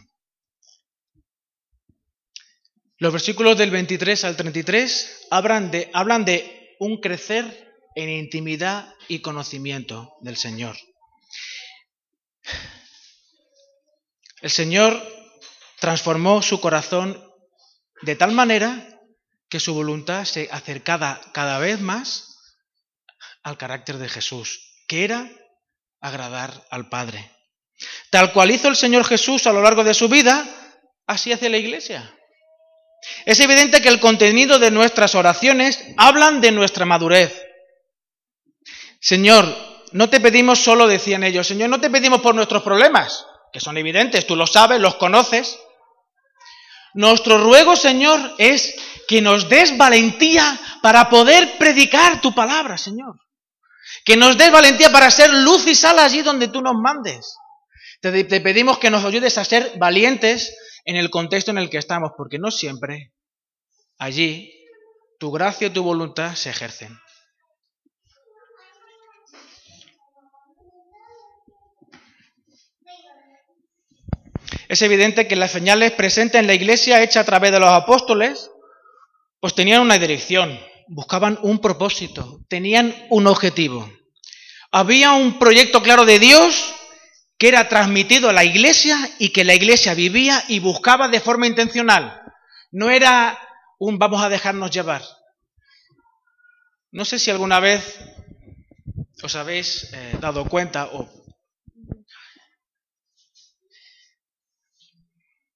Los 2.97 3.13
versículos 3.13 3.57
del 3.57 3.71
23 3.71 4.25
al 4.25 4.35
33 4.35 5.27
hablan 5.31 5.71
de, 5.71 5.89
hablan 5.93 6.25
de 6.25 6.75
un 6.79 6.99
crecer 6.99 7.73
en 7.95 8.09
intimidad 8.09 8.93
y 9.07 9.19
conocimiento 9.19 10.15
del 10.21 10.37
Señor. 10.37 10.77
El 14.41 14.49
Señor 14.49 15.01
transformó 15.79 16.41
su 16.41 16.61
corazón 16.61 17.21
de 18.01 18.15
tal 18.15 18.31
manera 18.31 19.01
que 19.49 19.59
su 19.59 19.73
voluntad 19.73 20.25
se 20.25 20.47
acercaba 20.51 21.21
cada 21.33 21.59
vez 21.59 21.81
más 21.81 22.37
al 23.43 23.57
carácter 23.57 23.97
de 23.97 24.09
Jesús, 24.09 24.83
que 24.87 25.03
era 25.03 25.29
agradar 25.99 26.65
al 26.69 26.89
Padre. 26.89 27.38
Tal 28.09 28.33
cual 28.33 28.51
hizo 28.51 28.67
el 28.67 28.75
Señor 28.75 29.05
Jesús 29.05 29.45
a 29.47 29.53
lo 29.53 29.61
largo 29.61 29.83
de 29.83 29.93
su 29.93 30.09
vida, 30.09 30.47
así 31.05 31.31
hace 31.31 31.49
la 31.49 31.57
Iglesia. 31.57 32.15
Es 33.25 33.39
evidente 33.39 33.81
que 33.81 33.89
el 33.89 33.99
contenido 33.99 34.59
de 34.59 34.71
nuestras 34.71 35.15
oraciones 35.15 35.83
hablan 35.97 36.41
de 36.41 36.51
nuestra 36.51 36.85
madurez. 36.85 37.41
Señor, 38.99 39.45
no 39.91 40.09
te 40.09 40.19
pedimos 40.19 40.59
solo, 40.59 40.87
decían 40.87 41.23
ellos, 41.23 41.47
Señor, 41.47 41.69
no 41.69 41.79
te 41.79 41.89
pedimos 41.89 42.21
por 42.21 42.35
nuestros 42.35 42.63
problemas, 42.63 43.25
que 43.53 43.59
son 43.59 43.77
evidentes, 43.77 44.27
tú 44.27 44.35
los 44.35 44.51
sabes, 44.51 44.81
los 44.81 44.95
conoces. 44.95 45.57
Nuestro 46.93 47.37
ruego, 47.37 47.75
Señor, 47.75 48.35
es 48.37 48.75
que 49.07 49.21
nos 49.21 49.47
des 49.47 49.77
valentía 49.77 50.59
para 50.81 51.09
poder 51.09 51.57
predicar 51.57 52.19
tu 52.21 52.33
palabra, 52.33 52.77
Señor. 52.77 53.15
Que 54.03 54.17
nos 54.17 54.37
des 54.37 54.51
valentía 54.51 54.91
para 54.91 55.09
ser 55.11 55.31
luz 55.33 55.65
y 55.67 55.75
sal 55.75 55.99
allí 55.99 56.21
donde 56.21 56.47
tú 56.47 56.61
nos 56.61 56.75
mandes. 56.75 57.35
Te, 58.01 58.23
pedimos 58.39 58.79
que 58.79 58.89
nos 58.89 59.03
ayudes 59.03 59.37
a 59.37 59.43
ser 59.43 59.73
valientes 59.77 60.57
en 60.85 60.95
el 60.95 61.09
contexto 61.09 61.51
en 61.51 61.57
el 61.57 61.69
que 61.69 61.77
estamos, 61.77 62.11
porque 62.15 62.39
no 62.39 62.49
siempre 62.49 63.11
allí 63.97 64.53
tu 65.19 65.31
gracia 65.31 65.67
y 65.67 65.71
tu 65.71 65.83
voluntad 65.83 66.35
se 66.35 66.49
ejercen. 66.49 66.97
Es 74.69 74.81
evidente 74.81 75.27
que 75.27 75.35
las 75.35 75.51
señales 75.51 75.91
presentes 75.91 76.39
en 76.39 76.47
la 76.47 76.53
iglesia, 76.53 77.03
hechas 77.03 77.23
a 77.23 77.25
través 77.25 77.51
de 77.51 77.59
los 77.59 77.69
apóstoles, 77.69 78.49
pues 79.41 79.55
tenían 79.55 79.81
una 79.81 79.97
dirección, 79.97 80.57
buscaban 80.87 81.37
un 81.41 81.59
propósito, 81.59 82.39
tenían 82.47 82.95
un 83.09 83.27
objetivo. 83.27 83.91
Había 84.71 85.13
un 85.13 85.37
proyecto 85.39 85.81
claro 85.81 86.05
de 86.05 86.19
Dios 86.19 86.75
que 87.39 87.47
era 87.47 87.69
transmitido 87.69 88.29
a 88.29 88.33
la 88.33 88.43
iglesia 88.43 88.97
y 89.17 89.29
que 89.29 89.45
la 89.45 89.55
iglesia 89.55 89.93
vivía 89.93 90.43
y 90.49 90.59
buscaba 90.59 91.07
de 91.07 91.21
forma 91.21 91.47
intencional. 91.47 92.21
No 92.69 92.89
era 92.89 93.39
un 93.79 93.97
vamos 93.97 94.21
a 94.21 94.27
dejarnos 94.27 94.71
llevar. 94.71 95.01
No 96.91 97.05
sé 97.05 97.17
si 97.17 97.31
alguna 97.31 97.61
vez 97.61 97.97
os 99.23 99.35
habéis 99.35 99.91
eh, 99.93 100.17
dado 100.19 100.45
cuenta 100.49 100.87
o... 100.91 101.09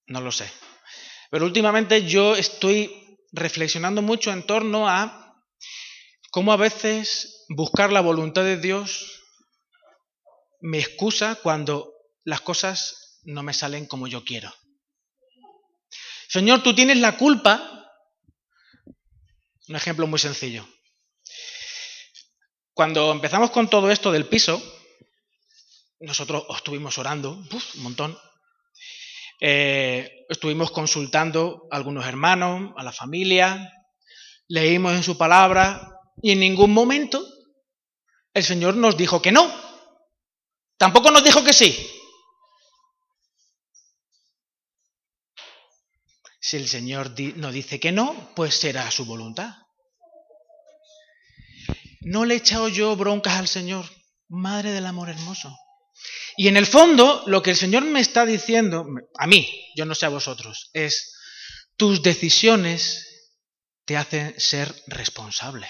No 0.08 0.22
lo 0.22 0.32
sé. 0.32 0.50
Pero 1.32 1.46
últimamente 1.46 2.06
yo 2.06 2.36
estoy 2.36 3.18
reflexionando 3.34 4.02
mucho 4.02 4.32
en 4.32 4.46
torno 4.46 4.88
a 4.88 5.36
cómo 6.32 6.54
a 6.54 6.58
veces 6.58 7.46
buscar 7.50 7.92
la 7.92 8.02
voluntad 8.02 8.44
de 8.44 8.58
Dios 8.58 9.23
me 10.64 10.80
excusa 10.80 11.36
cuando 11.36 11.94
las 12.24 12.40
cosas 12.40 13.20
no 13.24 13.44
me 13.44 13.54
salen 13.54 13.86
como 13.86 14.08
yo 14.08 14.24
quiero. 14.24 14.54
Señor, 16.30 16.64
tú 16.64 16.74
tienes 16.74 16.98
la 16.98 17.18
culpa. 17.18 17.86
Un 19.68 19.76
ejemplo 19.76 20.08
muy 20.08 20.20
sencillo. 20.20 20.66
Cuando 22.74 23.12
empezamos 23.12 23.52
con 23.52 23.70
todo 23.70 23.92
esto 23.92 24.12
del 24.14 24.26
piso, 24.26 24.62
nosotros 26.00 26.46
estuvimos 26.56 26.98
orando 26.98 27.34
un 27.34 27.84
montón. 27.84 28.18
Eh, 29.42 30.26
estuvimos 30.30 30.72
consultando 30.72 31.68
a 31.72 31.76
algunos 31.76 32.06
hermanos, 32.06 32.72
a 32.78 32.84
la 32.84 32.94
familia, 32.94 33.70
leímos 34.48 34.94
en 34.94 35.04
su 35.04 35.18
palabra 35.18 36.00
y 36.22 36.32
en 36.32 36.40
ningún 36.40 36.72
momento 36.72 37.22
el 38.34 38.46
Señor 38.46 38.76
nos 38.76 38.96
dijo 38.96 39.22
que 39.22 39.34
no. 39.34 39.63
Tampoco 40.84 41.12
nos 41.12 41.24
dijo 41.24 41.42
que 41.46 41.54
sí. 41.54 41.90
Si 46.42 46.58
el 46.58 46.68
Señor 46.68 47.14
nos 47.38 47.54
dice 47.54 47.80
que 47.80 47.94
no, 47.94 48.34
pues 48.36 48.56
será 48.56 48.92
su 48.92 49.06
voluntad. 49.06 49.56
No 52.02 52.26
le 52.26 52.34
he 52.34 52.38
echado 52.40 52.68
yo 52.68 52.98
broncas 52.98 53.36
al 53.36 53.48
Señor, 53.48 53.86
Madre 54.28 54.72
del 54.72 54.86
Amor 54.86 55.08
Hermoso. 55.08 55.58
Y 56.36 56.50
en 56.50 56.58
el 56.58 56.66
fondo, 56.66 57.24
lo 57.28 57.42
que 57.42 57.52
el 57.52 57.56
Señor 57.56 57.86
me 57.86 58.02
está 58.02 58.26
diciendo, 58.26 58.86
a 59.18 59.26
mí, 59.26 59.72
yo 59.78 59.86
no 59.86 59.96
sé 59.96 60.08
a 60.08 60.10
vosotros, 60.10 60.70
es, 60.74 61.16
tus 61.78 62.04
decisiones 62.04 63.32
te 63.86 63.96
hacen 63.96 64.38
ser 64.38 64.76
responsable. 64.88 65.70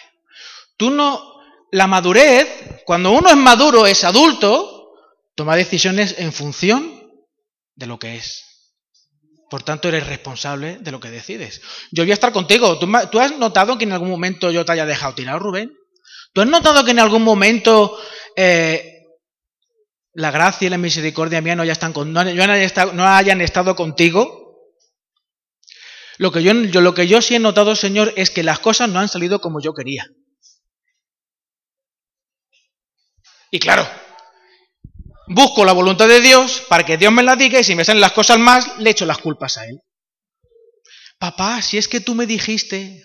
Tú 0.76 0.90
no, 0.90 1.36
la 1.72 1.86
madurez, 1.86 2.82
cuando 2.84 3.12
uno 3.12 3.30
es 3.30 3.38
maduro, 3.38 3.86
es 3.86 4.04
adulto, 4.04 4.80
toma 5.36 5.56
decisiones 5.56 6.16
en 6.18 6.34
función 6.34 7.12
de 7.76 7.88
lo 7.88 8.00
que 8.00 8.16
es. 8.16 8.54
Por 9.50 9.64
tanto, 9.64 9.88
eres 9.88 10.08
responsable 10.08 10.78
de 10.80 10.92
lo 10.92 11.00
que 11.00 11.12
decides. 11.12 11.62
Yo 11.92 12.04
voy 12.04 12.12
a 12.12 12.16
estar 12.16 12.32
contigo. 12.32 12.80
¿Tú, 12.80 13.20
has 13.20 13.38
notado 13.38 13.78
que 13.78 13.84
en 13.84 13.92
algún 13.92 14.10
momento 14.10 14.50
yo 14.50 14.66
te 14.66 14.72
haya 14.72 14.86
dejado 14.86 15.14
tirar, 15.14 15.40
Rubén? 15.40 15.72
¿Tú 16.34 16.42
has 16.42 16.48
notado 16.48 16.84
que 16.84 16.92
en 16.92 17.00
algún 17.00 17.22
momento 17.22 17.96
eh, 18.36 19.04
la 20.14 20.32
gracia 20.32 20.66
y 20.66 20.70
la 20.70 20.80
misericordia 20.80 21.42
mía 21.42 21.56
no, 21.56 21.64
ya 21.64 21.74
están 21.74 21.94
no, 21.94 22.20
hayan 23.06 23.42
estado, 23.42 23.76
contigo? 23.76 24.58
Lo 26.18 26.32
que, 26.32 26.42
yo, 26.42 26.54
lo 26.54 26.94
que 26.96 27.08
yo 27.08 27.22
sí 27.22 27.36
he 27.36 27.40
notado, 27.40 27.76
Señor, 27.76 28.14
es 28.16 28.32
que 28.32 28.42
las 28.42 28.60
cosas 28.60 28.90
no 28.90 29.00
han 29.00 29.10
salido 29.10 29.40
como 29.40 29.62
yo 29.62 29.74
quería. 29.74 30.08
Y 33.52 33.60
claro, 33.60 33.88
busco 35.28 35.66
la 35.66 35.74
voluntad 35.74 36.08
de 36.08 36.22
Dios 36.22 36.64
para 36.68 36.86
que 36.86 36.98
Dios 36.98 37.12
me 37.12 37.24
la 37.24 37.36
diga 37.36 37.60
y 37.60 37.64
si 37.64 37.76
me 37.76 37.86
salen 37.86 38.02
las 38.02 38.12
cosas 38.12 38.40
más, 38.40 38.78
le 38.80 38.90
echo 38.90 39.06
las 39.06 39.18
culpas 39.18 39.58
a 39.58 39.66
Él. 39.66 39.80
Papá, 41.18 41.62
si 41.62 41.78
es 41.78 41.88
que 41.88 42.02
tú 42.02 42.16
me 42.16 42.26
dijiste, 42.26 43.04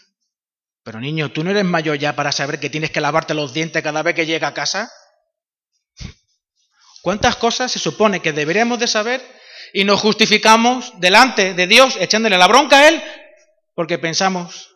pero 0.82 1.00
niño, 1.00 1.30
¿tú 1.30 1.44
no 1.44 1.50
eres 1.50 1.64
mayor 1.64 1.98
ya 1.98 2.16
para 2.16 2.32
saber 2.32 2.58
que 2.58 2.70
tienes 2.70 2.90
que 2.90 3.00
lavarte 3.00 3.34
los 3.34 3.52
dientes 3.52 3.82
cada 3.82 4.02
vez 4.02 4.14
que 4.14 4.26
llega 4.26 4.48
a 4.48 4.54
casa? 4.54 4.90
¿Cuántas 7.02 7.36
cosas 7.36 7.70
se 7.70 7.78
supone 7.78 8.20
que 8.20 8.32
deberíamos 8.32 8.78
de 8.78 8.88
saber 8.88 9.24
y 9.72 9.84
nos 9.84 10.00
justificamos 10.00 10.92
delante 10.98 11.54
de 11.54 11.66
Dios 11.66 11.96
echándole 12.00 12.38
la 12.38 12.48
bronca 12.48 12.80
a 12.80 12.88
Él 12.88 13.02
porque 13.74 13.98
pensamos 13.98 14.74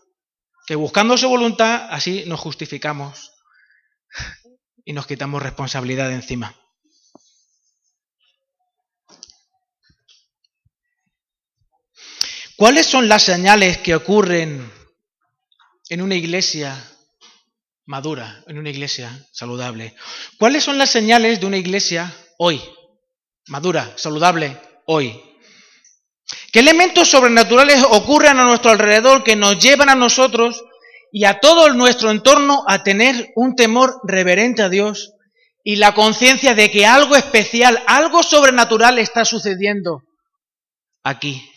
que 0.67 0.77
buscando 0.77 1.17
su 1.17 1.29
voluntad 1.29 1.89
así 1.91 2.25
nos 2.27 2.41
justificamos 2.41 3.33
y 4.85 4.93
nos 4.93 5.07
quitamos 5.07 5.43
responsabilidad 5.43 6.09
de 6.09 6.15
encima? 6.15 6.62
¿Cuáles 12.63 12.87
son 12.87 13.09
las 13.09 13.25
señales 13.25 13.79
que 13.79 13.97
ocurren 13.97 14.73
en 15.89 16.01
una 16.01 16.15
iglesia 16.15 16.81
madura, 17.87 18.45
en 18.47 18.57
una 18.57 18.71
iglesia 18.71 19.27
saludable? 19.33 19.97
¿Cuáles 20.39 20.63
son 20.63 20.79
las 20.79 20.89
señales 20.89 21.41
de 21.41 21.47
una 21.47 21.57
iglesia 21.57 22.15
hoy, 22.39 22.63
madura, 23.49 23.93
saludable, 23.97 24.57
hoy? 24.87 25.21
¿Qué 26.53 26.61
elementos 26.61 27.09
sobrenaturales 27.09 27.83
ocurren 27.83 28.39
a 28.39 28.45
nuestro 28.45 28.71
alrededor 28.71 29.25
que 29.25 29.35
nos 29.35 29.59
llevan 29.59 29.89
a 29.89 29.97
nosotros 29.97 30.65
y 31.11 31.25
a 31.25 31.41
todo 31.41 31.75
nuestro 31.75 32.13
entorno 32.13 32.63
a 32.69 32.85
tener 32.85 33.33
un 33.35 33.57
temor 33.57 33.99
reverente 34.05 34.63
a 34.63 34.69
Dios 34.69 35.15
y 35.65 35.75
la 35.75 35.95
conciencia 35.95 36.55
de 36.55 36.71
que 36.71 36.87
algo 36.87 37.17
especial, 37.17 37.83
algo 37.89 38.23
sobrenatural 38.23 39.01
está 39.01 39.25
sucediendo 39.25 40.05
aquí? 41.03 41.52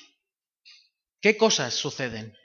¿Qué 1.26 1.36
cosas 1.36 1.74
suceden? 1.74 2.38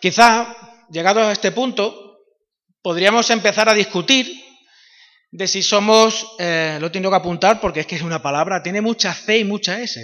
Quizá, 0.00 0.86
llegado 0.92 1.26
a 1.26 1.32
este 1.32 1.50
punto, 1.50 2.20
podríamos 2.80 3.28
empezar 3.30 3.68
a 3.68 3.74
discutir 3.74 4.32
de 5.32 5.48
si 5.48 5.60
somos, 5.60 6.36
eh, 6.38 6.78
lo 6.80 6.92
tengo 6.92 7.10
que 7.10 7.16
apuntar 7.16 7.60
porque 7.60 7.80
es 7.80 7.86
que 7.88 7.96
es 7.96 8.02
una 8.02 8.22
palabra, 8.22 8.62
tiene 8.62 8.80
mucha 8.80 9.12
C 9.12 9.38
y 9.38 9.44
mucha 9.44 9.80
S. 9.80 10.00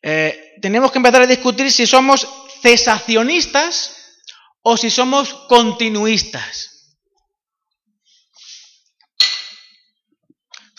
Eh, 0.00 0.54
tenemos 0.62 0.90
que 0.90 0.96
empezar 0.96 1.20
a 1.20 1.26
discutir 1.26 1.70
si 1.70 1.86
somos 1.86 2.26
cesacionistas 2.62 4.22
o 4.62 4.78
si 4.78 4.88
somos 4.88 5.34
continuistas. 5.46 6.73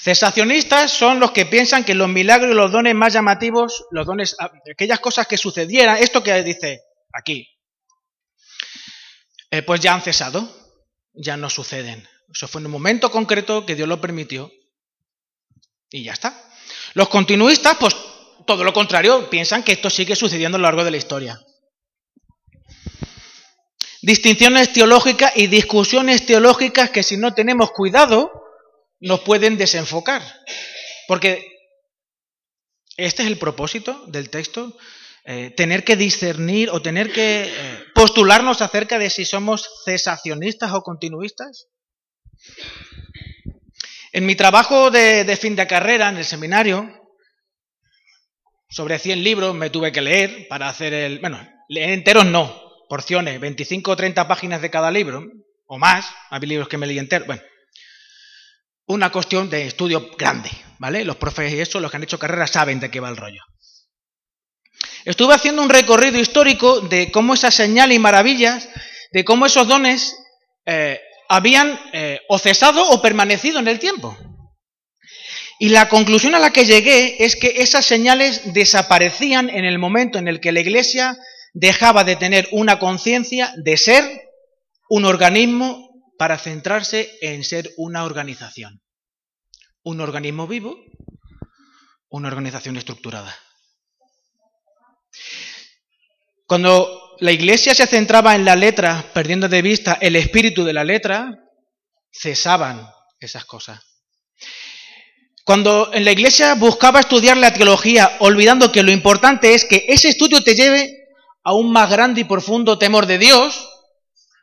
Cesacionistas 0.06 0.92
son 0.92 1.20
los 1.20 1.32
que 1.32 1.48
piensan 1.48 1.84
que 1.84 1.96
los 1.96 2.08
milagros 2.08 2.52
y 2.52 2.54
los 2.54 2.72
dones 2.72 2.94
más 2.94 3.12
llamativos, 3.12 3.86
los 3.90 4.06
dones, 4.06 4.36
ah, 4.38 4.52
aquellas 4.72 5.00
cosas 5.00 5.26
que 5.26 5.36
sucedieran, 5.36 5.98
esto 5.98 6.22
que 6.22 6.44
dice 6.44 6.82
aquí, 7.12 7.50
eh, 9.50 9.64
pues 9.64 9.82
ya 9.82 9.96
han 9.96 10.04
cesado, 10.04 10.48
ya 11.12 11.38
no 11.38 11.50
suceden. 11.50 12.08
Eso 12.32 12.48
fue 12.48 12.62
en 12.62 12.68
un 12.68 12.74
momento 12.74 13.10
concreto 13.10 13.66
que 13.66 13.74
Dios 13.74 13.90
lo 13.90 14.00
permitió 14.00 14.52
y 15.90 16.04
ya 16.04 16.14
está. 16.14 16.40
Los 16.94 17.10
continuistas, 17.10 17.76
pues 17.80 17.96
todo 18.46 18.64
lo 18.64 18.74
contrario, 18.74 19.28
piensan 19.32 19.64
que 19.64 19.72
esto 19.72 19.90
sigue 19.90 20.16
sucediendo 20.16 20.58
a 20.58 20.60
lo 20.60 20.68
largo 20.68 20.84
de 20.84 20.92
la 20.92 20.98
historia. 20.98 21.42
Distinciones 24.04 24.72
teológicas 24.72 25.32
y 25.36 25.48
discusiones 25.48 26.28
teológicas 26.28 26.92
que 26.92 27.02
si 27.02 27.18
no 27.18 27.34
tenemos 27.34 27.72
cuidado, 27.72 28.45
nos 29.00 29.22
pueden 29.22 29.58
desenfocar. 29.58 30.22
Porque 31.08 31.46
este 32.98 33.24
es 33.24 33.28
el 33.28 33.38
propósito 33.38 34.06
del 34.08 34.30
texto, 34.30 34.78
eh, 35.26 35.50
tener 35.50 35.84
que 35.84 35.96
discernir 35.96 36.70
o 36.70 36.82
tener 36.82 37.12
que 37.12 37.46
eh, 37.46 37.80
postularnos 37.94 38.62
acerca 38.62 39.00
de 39.00 39.10
si 39.10 39.26
somos 39.26 39.68
cesacionistas 39.84 40.72
o 40.72 40.82
continuistas. 40.82 41.68
En 44.14 44.26
mi 44.26 44.36
trabajo 44.36 44.92
de, 44.92 45.38
fin 45.40 45.56
de 45.56 45.68
carrera 45.68 46.10
en 46.10 46.18
el 46.18 46.26
seminario, 46.26 46.90
sobre 48.70 49.00
100 49.00 49.24
libros 49.24 49.56
me 49.56 49.70
tuve 49.70 49.92
que 49.92 50.02
leer 50.02 50.48
para 50.48 50.70
hacer 50.70 50.94
el... 50.94 51.20
Bueno, 51.20 51.46
leer 51.68 51.90
enteros 51.90 52.26
no, 52.26 52.62
porciones, 52.88 53.40
25 53.40 53.92
o 53.92 53.96
30 53.96 54.28
páginas 54.28 54.62
de 54.62 54.70
cada 54.70 54.92
libro, 54.92 55.26
o 55.66 55.78
más, 55.78 56.08
había 56.30 56.50
libros 56.50 56.70
que 56.70 56.78
me 56.78 56.88
leí 56.88 57.00
enteros. 57.00 57.28
Bueno, 57.28 57.42
una 58.88 59.12
cuestión 59.12 59.50
de 59.50 59.68
estudio 59.68 60.12
grande, 60.18 60.50
¿vale? 60.80 61.04
Los 61.04 61.18
profes 61.18 61.54
y 61.54 61.60
eso, 61.60 61.80
los 61.80 61.90
que 61.90 61.98
han 61.98 62.04
hecho 62.04 62.20
carrera, 62.20 62.48
saben 62.48 62.80
de 62.80 62.92
qué 62.92 63.00
va 63.00 63.10
el 63.10 63.18
rollo. 63.18 63.42
Estuve 65.06 65.34
haciendo 65.34 65.62
un 65.62 65.70
recorrido 65.70 66.20
histórico 66.20 66.82
de 66.82 67.12
cómo 67.12 67.34
esas 67.34 67.54
señales 67.54 67.96
y 67.96 68.00
maravillas, 68.00 68.70
de 69.12 69.24
cómo 69.24 69.46
esos 69.46 69.68
dones 69.68 70.18
eh, 70.66 71.00
habían 71.30 71.80
eh, 71.94 72.22
o 72.28 72.40
cesado 72.40 72.90
o 72.90 73.02
permanecido 73.02 73.60
en 73.60 73.68
el 73.68 73.80
tiempo. 73.80 74.18
Y 75.60 75.70
la 75.70 75.88
conclusión 75.88 76.36
a 76.36 76.40
la 76.40 76.52
que 76.52 76.66
llegué 76.66 77.24
es 77.24 77.36
que 77.36 77.56
esas 77.58 77.86
señales 77.86 78.54
desaparecían 78.54 79.50
en 79.50 79.64
el 79.64 79.80
momento 79.80 80.20
en 80.20 80.28
el 80.28 80.42
que 80.42 80.52
la 80.52 80.60
Iglesia 80.60 81.18
dejaba 81.54 82.04
de 82.04 82.18
tener 82.18 82.48
una 82.52 82.78
conciencia 82.78 83.54
de 83.64 83.78
ser 83.78 84.04
un 84.90 85.06
organismo 85.06 85.85
para 86.18 86.38
centrarse 86.38 87.18
en 87.22 87.44
ser 87.44 87.72
una 87.78 88.04
organización. 88.04 88.82
Un 89.84 90.02
organismo 90.02 90.48
vivo, 90.48 90.78
una 92.10 92.28
organización 92.28 92.78
estructurada. 92.78 93.36
Cuando 96.48 97.16
la 97.20 97.32
iglesia 97.32 97.74
se 97.74 97.88
centraba 97.88 98.36
en 98.36 98.46
la 98.46 98.56
letra, 98.56 99.12
perdiendo 99.14 99.48
de 99.50 99.62
vista 99.62 99.98
el 100.02 100.16
espíritu 100.16 100.64
de 100.64 100.74
la 100.74 100.84
letra, 100.84 101.32
cesaban 102.12 102.90
esas 103.20 103.46
cosas. 103.46 103.82
Cuando 105.44 105.94
en 105.94 106.06
la 106.06 106.12
iglesia 106.12 106.56
buscaba 106.56 107.02
estudiar 107.02 107.38
la 107.38 107.54
teología, 107.54 108.18
olvidando 108.20 108.72
que 108.72 108.84
lo 108.84 108.92
importante 108.92 109.54
es 109.54 109.66
que 109.66 109.86
ese 109.88 110.10
estudio 110.10 110.44
te 110.44 110.56
lleve 110.56 111.06
a 111.44 111.54
un 111.54 111.72
más 111.72 111.90
grande 111.90 112.22
y 112.22 112.24
profundo 112.24 112.80
temor 112.80 113.06
de 113.06 113.20
Dios, 113.20 113.70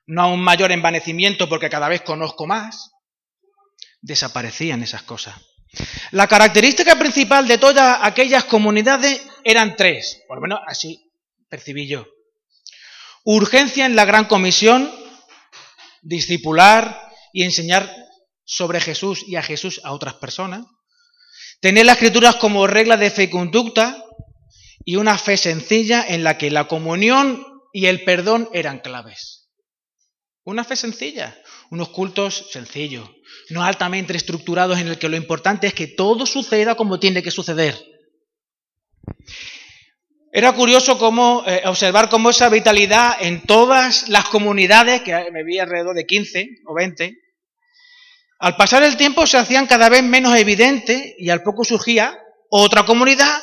no 0.07 0.23
a 0.23 0.27
un 0.27 0.43
mayor 0.43 0.73
envanecimiento 0.73 1.49
porque 1.49 1.71
cada 1.71 1.88
vez 1.88 2.03
conozco 2.03 2.47
más, 2.47 2.91
desaparecían 4.01 4.83
esas 4.83 5.03
cosas. 5.03 5.35
La 6.11 6.27
característica 6.27 6.99
principal 6.99 7.49
de 7.49 7.59
todas 7.59 7.99
aquellas 8.03 8.45
comunidades 8.45 9.27
eran 9.45 9.77
tres, 9.77 10.23
por 10.29 10.37
lo 10.37 10.43
menos 10.43 10.61
así 10.67 11.11
percibí 11.49 11.87
yo. 11.87 12.07
Urgencia 13.25 13.87
en 13.87 13.97
la 13.97 14.05
gran 14.05 14.27
comisión, 14.27 14.93
discipular 16.03 17.01
y 17.33 17.45
enseñar 17.45 17.91
sobre 18.45 18.81
Jesús 18.81 19.25
y 19.27 19.37
a 19.37 19.43
Jesús 19.43 19.81
a 19.85 19.93
otras 19.93 20.15
personas. 20.15 20.67
Tener 21.61 21.87
las 21.87 21.97
escrituras 21.97 22.37
como 22.37 22.67
regla 22.67 22.97
de 22.97 23.11
fe 23.11 23.25
y 23.25 23.31
conducta 23.31 24.05
y 24.85 24.97
una 24.97 25.17
fe 25.17 25.37
sencilla 25.37 26.05
en 26.07 26.25
la 26.25 26.37
que 26.37 26.51
la 26.51 26.67
comunión 26.67 27.47
y 27.73 27.87
el 27.87 28.03
perdón 28.05 28.51
eran 28.53 28.81
claves. 28.81 29.41
Una 30.44 30.64
fe 30.64 30.74
sencilla, 30.74 31.37
unos 31.70 31.90
cultos 31.90 32.48
sencillos, 32.50 33.09
no 33.50 33.62
altamente 33.62 34.16
estructurados 34.16 34.78
en 34.78 34.88
el 34.88 34.98
que 34.98 35.09
lo 35.09 35.16
importante 35.16 35.68
es 35.68 35.74
que 35.74 35.87
todo 35.87 36.26
suceda 36.26 36.74
como 36.74 36.98
tiene 36.98 37.22
que 37.22 37.31
suceder. 37.31 37.76
Era 40.33 40.52
curioso 40.52 40.98
eh, 41.46 41.62
observar 41.66 42.09
cómo 42.09 42.31
esa 42.31 42.48
vitalidad 42.48 43.16
en 43.20 43.42
todas 43.42 44.09
las 44.09 44.24
comunidades, 44.31 45.02
que 45.02 45.31
me 45.31 45.44
vi 45.44 45.59
alrededor 45.59 45.94
de 45.94 46.07
15 46.07 46.48
o 46.66 46.74
20, 46.74 47.14
al 48.40 48.57
pasar 48.57 48.83
el 48.83 48.96
tiempo 48.96 49.26
se 49.26 49.38
hacían 49.38 49.68
cada 49.68 49.88
vez 49.88 50.02
menos 50.02 50.35
evidentes 50.35 51.14
y 51.18 51.31
al 51.31 51.44
poco 51.44 51.64
surgía 51.64 52.18
otra 52.50 52.85
comunidad 52.85 53.40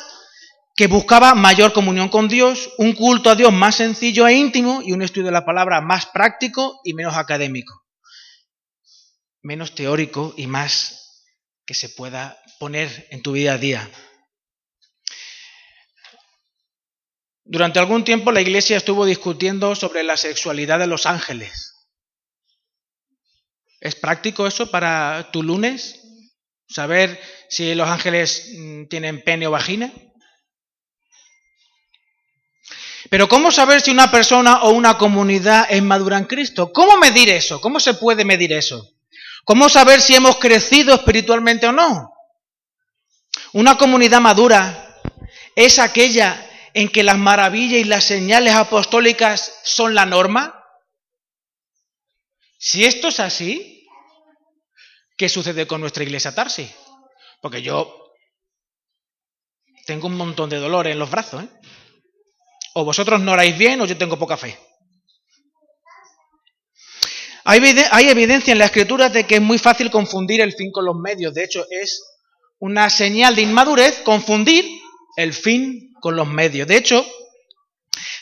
que 0.80 0.86
buscaba 0.86 1.34
mayor 1.34 1.74
comunión 1.74 2.08
con 2.08 2.26
Dios, 2.26 2.70
un 2.78 2.94
culto 2.94 3.28
a 3.28 3.34
Dios 3.34 3.52
más 3.52 3.76
sencillo 3.76 4.26
e 4.26 4.32
íntimo 4.32 4.80
y 4.82 4.92
un 4.92 5.02
estudio 5.02 5.26
de 5.26 5.32
la 5.32 5.44
palabra 5.44 5.82
más 5.82 6.06
práctico 6.06 6.80
y 6.84 6.94
menos 6.94 7.16
académico, 7.16 7.84
menos 9.42 9.74
teórico 9.74 10.32
y 10.38 10.46
más 10.46 11.26
que 11.66 11.74
se 11.74 11.90
pueda 11.90 12.42
poner 12.58 13.06
en 13.10 13.20
tu 13.20 13.32
vida 13.32 13.52
a 13.52 13.58
día. 13.58 13.90
Durante 17.44 17.78
algún 17.78 18.02
tiempo 18.02 18.32
la 18.32 18.40
iglesia 18.40 18.78
estuvo 18.78 19.04
discutiendo 19.04 19.74
sobre 19.74 20.02
la 20.02 20.16
sexualidad 20.16 20.78
de 20.78 20.86
los 20.86 21.04
ángeles. 21.04 21.74
¿Es 23.80 23.96
práctico 23.96 24.46
eso 24.46 24.70
para 24.70 25.30
tu 25.30 25.42
lunes? 25.42 26.00
¿Saber 26.66 27.20
si 27.50 27.74
los 27.74 27.86
ángeles 27.86 28.54
mm, 28.56 28.84
tienen 28.86 29.22
pene 29.22 29.46
o 29.46 29.50
vagina? 29.50 29.92
Pero 33.10 33.28
¿cómo 33.28 33.50
saber 33.50 33.80
si 33.80 33.90
una 33.90 34.10
persona 34.10 34.62
o 34.62 34.70
una 34.70 34.96
comunidad 34.96 35.66
es 35.68 35.82
madura 35.82 36.16
en 36.16 36.26
Cristo? 36.26 36.72
¿Cómo 36.72 36.96
medir 36.96 37.28
eso? 37.28 37.60
¿Cómo 37.60 37.80
se 37.80 37.94
puede 37.94 38.24
medir 38.24 38.52
eso? 38.52 38.88
¿Cómo 39.44 39.68
saber 39.68 40.00
si 40.00 40.14
hemos 40.14 40.36
crecido 40.36 40.94
espiritualmente 40.94 41.66
o 41.66 41.72
no? 41.72 42.12
Una 43.52 43.76
comunidad 43.76 44.20
madura 44.20 45.00
es 45.56 45.80
aquella 45.80 46.46
en 46.72 46.88
que 46.88 47.02
las 47.02 47.18
maravillas 47.18 47.80
y 47.80 47.84
las 47.84 48.04
señales 48.04 48.54
apostólicas 48.54 49.58
son 49.64 49.96
la 49.96 50.06
norma. 50.06 50.64
Si 52.58 52.84
esto 52.84 53.08
es 53.08 53.18
así, 53.18 53.88
¿qué 55.16 55.28
sucede 55.28 55.66
con 55.66 55.80
nuestra 55.80 56.04
iglesia 56.04 56.32
Tarsi? 56.32 56.72
Porque 57.42 57.60
yo 57.60 58.12
tengo 59.84 60.06
un 60.06 60.16
montón 60.16 60.48
de 60.48 60.58
dolor 60.58 60.86
en 60.86 61.00
los 61.00 61.10
brazos. 61.10 61.42
¿eh? 61.42 61.48
O 62.74 62.84
vosotros 62.84 63.20
no 63.20 63.32
oráis 63.32 63.56
bien 63.56 63.80
o 63.80 63.86
yo 63.86 63.96
tengo 63.96 64.18
poca 64.18 64.36
fe. 64.36 64.58
Hay 67.44 68.08
evidencia 68.08 68.52
en 68.52 68.58
la 68.58 68.66
escritura 68.66 69.08
de 69.08 69.26
que 69.26 69.36
es 69.36 69.40
muy 69.40 69.58
fácil 69.58 69.90
confundir 69.90 70.40
el 70.40 70.52
fin 70.52 70.70
con 70.70 70.84
los 70.84 70.96
medios. 70.96 71.34
De 71.34 71.44
hecho, 71.44 71.66
es 71.70 72.02
una 72.58 72.90
señal 72.90 73.34
de 73.34 73.42
inmadurez 73.42 74.02
confundir 74.02 74.64
el 75.16 75.32
fin 75.32 75.92
con 76.00 76.14
los 76.14 76.28
medios. 76.28 76.68
De 76.68 76.76
hecho, 76.76 77.04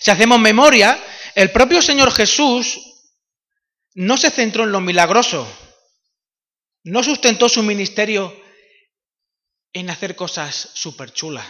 si 0.01 0.11
hacemos 0.11 0.41
memoria, 0.41 0.99
el 1.35 1.51
propio 1.51 1.83
Señor 1.83 2.13
Jesús 2.13 2.79
no 3.95 4.17
se 4.17 4.31
centró 4.31 4.65
en 4.65 4.73
lo 4.73 4.81
milagroso, 4.81 5.47
no 6.85 7.03
sustentó 7.03 7.49
su 7.49 7.63
ministerio 7.63 8.35
en 9.73 9.91
hacer 9.91 10.15
cosas 10.17 10.71
súper 10.75 11.13
chulas. 11.13 11.47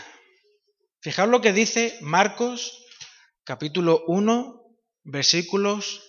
Fijaos 1.00 1.28
lo 1.28 1.40
que 1.40 1.52
dice 1.52 1.98
Marcos 2.00 2.86
capítulo 3.48 4.04
1, 4.08 4.60
versículos 5.04 6.02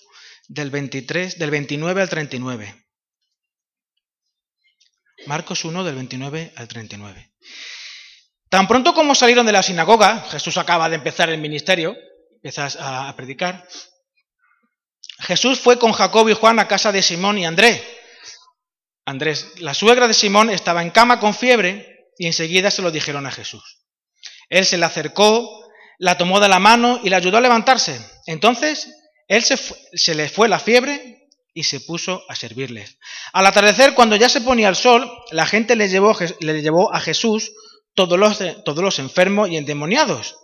del 0.49 0.71
23, 0.71 1.39
del 1.39 1.49
29 1.49 2.02
al 2.02 2.10
39. 2.10 2.86
Marcos 5.25 5.63
1 5.63 5.86
del 5.86 5.95
29 5.95 6.52
al 6.58 6.67
39. 6.67 7.32
Tan 8.49 8.67
pronto 8.67 8.93
como 8.93 9.15
salieron 9.15 9.45
de 9.45 9.54
la 9.54 9.63
sinagoga, 9.63 10.28
Jesús 10.30 10.58
acaba 10.58 10.89
de 10.89 10.97
empezar 10.97 11.30
el 11.30 11.39
ministerio, 11.39 11.95
empiezas 12.34 12.75
a 12.78 13.15
predicar. 13.15 13.65
Jesús 15.19 15.62
fue 15.62 15.80
con 15.80 15.93
Jacob 15.93 16.28
y 16.28 16.34
Juan 16.34 16.60
a 16.60 16.67
casa 16.67 16.91
de 16.91 17.02
Simón 17.02 17.38
y 17.38 17.45
Andrés. 17.45 17.82
Andrés, 19.06 19.62
la 19.62 19.73
suegra 19.73 20.10
de 20.10 20.13
Simón, 20.13 20.49
estaba 20.49 20.82
en 20.82 20.89
cama 20.89 21.21
con 21.21 21.34
fiebre 21.34 22.10
y 22.17 22.28
enseguida 22.28 22.69
se 22.69 22.82
lo 22.82 22.91
dijeron 22.91 23.25
a 23.25 23.32
Jesús. 23.32 23.86
Él 24.49 24.65
se 24.65 24.78
le 24.78 24.84
acercó, 24.84 25.68
la 25.99 26.17
tomó 26.17 26.39
de 26.39 26.47
la 26.47 26.59
mano 26.59 26.99
y 27.03 27.09
la 27.09 27.17
ayudó 27.17 27.38
a 27.38 27.41
levantarse. 27.41 28.01
Entonces 28.25 28.89
él 29.27 29.43
se, 29.43 29.57
se 29.57 30.15
le 30.15 30.29
fue 30.29 30.49
la 30.49 30.59
fiebre 30.59 31.27
y 31.53 31.63
se 31.63 31.81
puso 31.81 32.23
a 32.29 32.35
servirles. 32.35 32.97
Al 33.33 33.45
atardecer, 33.45 33.93
cuando 33.93 34.15
ya 34.15 34.29
se 34.29 34.41
ponía 34.41 34.69
el 34.69 34.75
sol, 34.75 35.12
la 35.31 35.45
gente 35.45 35.75
le 35.75 35.89
llevó, 35.89 36.17
le 36.39 36.62
llevó 36.62 36.93
a 36.93 36.99
Jesús 36.99 37.51
todos 37.93 38.17
los, 38.17 38.39
todos 38.63 38.83
los 38.83 38.97
enfermos 38.97 39.49
y 39.49 39.57
endemoniados, 39.57 40.38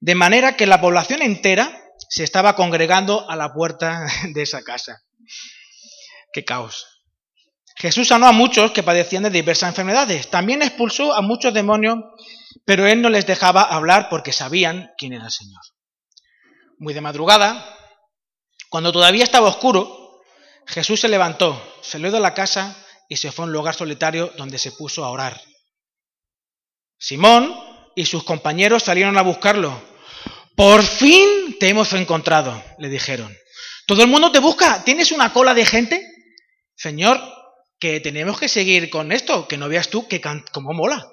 de 0.00 0.14
manera 0.14 0.56
que 0.56 0.66
la 0.66 0.80
población 0.80 1.22
entera 1.22 1.82
se 2.10 2.22
estaba 2.22 2.54
congregando 2.54 3.28
a 3.30 3.36
la 3.36 3.52
puerta 3.52 4.06
de 4.34 4.42
esa 4.42 4.62
casa. 4.62 5.02
¡Qué 6.32 6.44
caos! 6.44 6.97
Jesús 7.78 8.08
sanó 8.08 8.26
a 8.26 8.32
muchos 8.32 8.72
que 8.72 8.82
padecían 8.82 9.22
de 9.22 9.30
diversas 9.30 9.68
enfermedades. 9.68 10.28
También 10.30 10.62
expulsó 10.62 11.14
a 11.14 11.22
muchos 11.22 11.54
demonios, 11.54 11.98
pero 12.64 12.86
él 12.86 13.00
no 13.00 13.08
les 13.08 13.26
dejaba 13.26 13.62
hablar 13.62 14.08
porque 14.10 14.32
sabían 14.32 14.90
quién 14.98 15.12
era 15.12 15.26
el 15.26 15.30
Señor. 15.30 15.60
Muy 16.78 16.92
de 16.92 17.00
madrugada, 17.00 17.76
cuando 18.68 18.90
todavía 18.90 19.22
estaba 19.22 19.48
oscuro, 19.48 20.20
Jesús 20.66 21.00
se 21.00 21.08
levantó, 21.08 21.60
salió 21.80 22.10
de 22.10 22.20
la 22.20 22.34
casa 22.34 22.76
y 23.08 23.16
se 23.16 23.30
fue 23.30 23.44
a 23.44 23.46
un 23.46 23.52
lugar 23.52 23.74
solitario 23.74 24.32
donde 24.36 24.58
se 24.58 24.72
puso 24.72 25.04
a 25.04 25.10
orar. 25.10 25.40
Simón 26.98 27.54
y 27.94 28.06
sus 28.06 28.24
compañeros 28.24 28.82
salieron 28.82 29.16
a 29.18 29.22
buscarlo. 29.22 29.80
Por 30.56 30.82
fin 30.82 31.56
te 31.60 31.68
hemos 31.68 31.92
encontrado, 31.92 32.60
le 32.78 32.88
dijeron. 32.88 33.34
Todo 33.86 34.02
el 34.02 34.08
mundo 34.08 34.32
te 34.32 34.40
busca. 34.40 34.82
¿Tienes 34.84 35.12
una 35.12 35.32
cola 35.32 35.54
de 35.54 35.64
gente? 35.64 36.06
Señor, 36.74 37.37
que 37.78 38.00
tenemos 38.00 38.38
que 38.38 38.48
seguir 38.48 38.90
con 38.90 39.12
esto, 39.12 39.46
que 39.46 39.56
no 39.56 39.68
veas 39.68 39.88
tú 39.88 40.08
que 40.08 40.20
cómo 40.20 40.72
mola. 40.72 41.06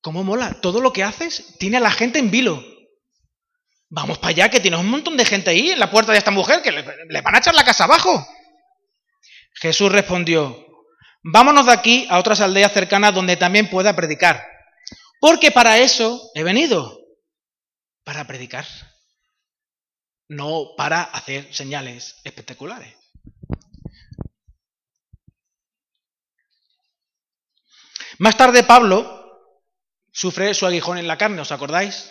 ¿Cómo 0.00 0.22
mola? 0.22 0.60
Todo 0.60 0.80
lo 0.80 0.92
que 0.92 1.02
haces 1.02 1.56
tiene 1.58 1.78
a 1.78 1.80
la 1.80 1.90
gente 1.90 2.18
en 2.18 2.30
vilo. 2.30 2.62
Vamos 3.88 4.18
para 4.18 4.30
allá, 4.30 4.50
que 4.50 4.60
tienes 4.60 4.80
un 4.80 4.90
montón 4.90 5.16
de 5.16 5.24
gente 5.24 5.50
ahí 5.50 5.70
en 5.70 5.78
la 5.78 5.90
puerta 5.90 6.12
de 6.12 6.18
esta 6.18 6.30
mujer, 6.30 6.62
que 6.62 6.72
le, 6.72 6.82
van 7.22 7.34
a 7.34 7.38
echar 7.38 7.54
la 7.54 7.64
casa 7.64 7.84
abajo. 7.84 8.26
Jesús 9.54 9.90
respondió, 9.92 10.66
vámonos 11.22 11.66
de 11.66 11.72
aquí 11.72 12.06
a 12.10 12.18
otras 12.18 12.40
aldeas 12.40 12.72
cercanas 12.72 13.14
donde 13.14 13.36
también 13.36 13.70
pueda 13.70 13.94
predicar. 13.94 14.44
Porque 15.20 15.52
para 15.52 15.78
eso 15.78 16.30
he 16.34 16.42
venido, 16.42 16.98
para 18.02 18.26
predicar, 18.26 18.66
no 20.28 20.74
para 20.76 21.02
hacer 21.02 21.54
señales 21.54 22.20
espectaculares. 22.24 23.03
Más 28.18 28.36
tarde 28.36 28.62
Pablo 28.62 29.24
sufre 30.12 30.54
su 30.54 30.66
aguijón 30.66 30.98
en 30.98 31.08
la 31.08 31.18
carne, 31.18 31.40
¿os 31.40 31.52
acordáis? 31.52 32.10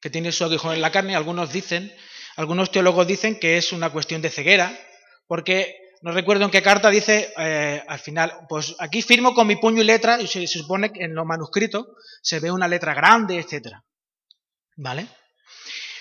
Que 0.00 0.10
tiene 0.10 0.32
su 0.32 0.44
aguijón 0.44 0.74
en 0.74 0.80
la 0.80 0.92
carne, 0.92 1.14
algunos 1.14 1.52
dicen, 1.52 1.94
algunos 2.36 2.70
teólogos 2.70 3.06
dicen 3.06 3.38
que 3.38 3.58
es 3.58 3.72
una 3.72 3.90
cuestión 3.90 4.22
de 4.22 4.30
ceguera, 4.30 4.78
porque 5.26 5.76
no 6.00 6.12
recuerdo 6.12 6.44
en 6.44 6.50
qué 6.50 6.62
carta 6.62 6.88
dice 6.88 7.34
eh, 7.36 7.82
al 7.86 7.98
final, 7.98 8.32
pues 8.48 8.74
aquí 8.78 9.02
firmo 9.02 9.34
con 9.34 9.46
mi 9.46 9.56
puño 9.56 9.82
y 9.82 9.84
letra, 9.84 10.20
y 10.20 10.26
se, 10.26 10.46
supone 10.46 10.92
que 10.92 11.04
en 11.04 11.14
los 11.14 11.26
manuscritos 11.26 11.86
se 12.22 12.40
ve 12.40 12.50
una 12.50 12.68
letra 12.68 12.94
grande, 12.94 13.38
etc. 13.38 13.74
¿Vale? 14.76 15.06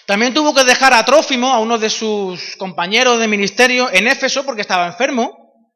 También 0.05 0.33
tuvo 0.33 0.53
que 0.53 0.63
dejar 0.63 0.93
a 0.93 1.03
Trófimo, 1.03 1.51
a 1.51 1.59
uno 1.59 1.77
de 1.77 1.89
sus 1.89 2.55
compañeros 2.55 3.19
de 3.19 3.27
ministerio, 3.27 3.89
en 3.91 4.07
Éfeso 4.07 4.45
porque 4.45 4.61
estaba 4.61 4.87
enfermo, 4.87 5.73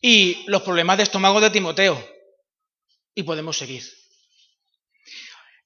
y 0.00 0.44
los 0.48 0.62
problemas 0.62 0.96
de 0.96 1.04
estómago 1.04 1.40
de 1.40 1.50
Timoteo. 1.50 2.19
Y 3.14 3.22
podemos 3.22 3.58
seguir. 3.58 3.82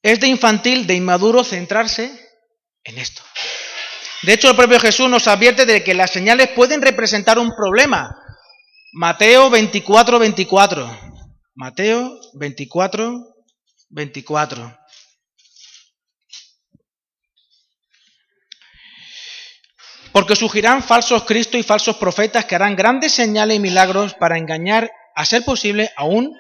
Es 0.03 0.21
de 0.21 0.29
infantil, 0.29 0.87
de 0.87 0.95
inmaduro 0.95 1.45
centrarse 1.45 2.13
en 2.85 2.99
esto. 2.99 3.23
De 4.23 4.33
hecho, 4.33 4.51
el 4.51 4.57
propio 4.57 4.81
Jesús 4.81 5.09
nos 5.09 5.29
advierte 5.29 5.67
de 5.67 5.85
que 5.85 5.95
las 5.95 6.11
señales 6.11 6.49
pueden 6.51 6.81
representar 6.81 7.39
un 7.39 7.55
problema. 7.55 8.17
Mateo 8.93 9.51
24, 9.51 10.19
24. 10.19 10.99
Mateo 11.55 12.21
24, 12.35 13.35
24. 13.91 14.79
Porque 20.13 20.37
surgirán 20.37 20.83
falsos 20.83 21.25
cristos 21.25 21.61
y 21.61 21.63
falsos 21.63 21.97
profetas 21.97 22.45
que 22.45 22.55
harán 22.55 22.77
grandes 22.77 23.13
señales 23.13 23.57
y 23.57 23.61
milagros 23.61 24.15
para 24.15 24.39
engañar, 24.39 24.91
a 25.17 25.25
ser 25.27 25.45
posible, 25.45 25.91
aún 25.97 26.39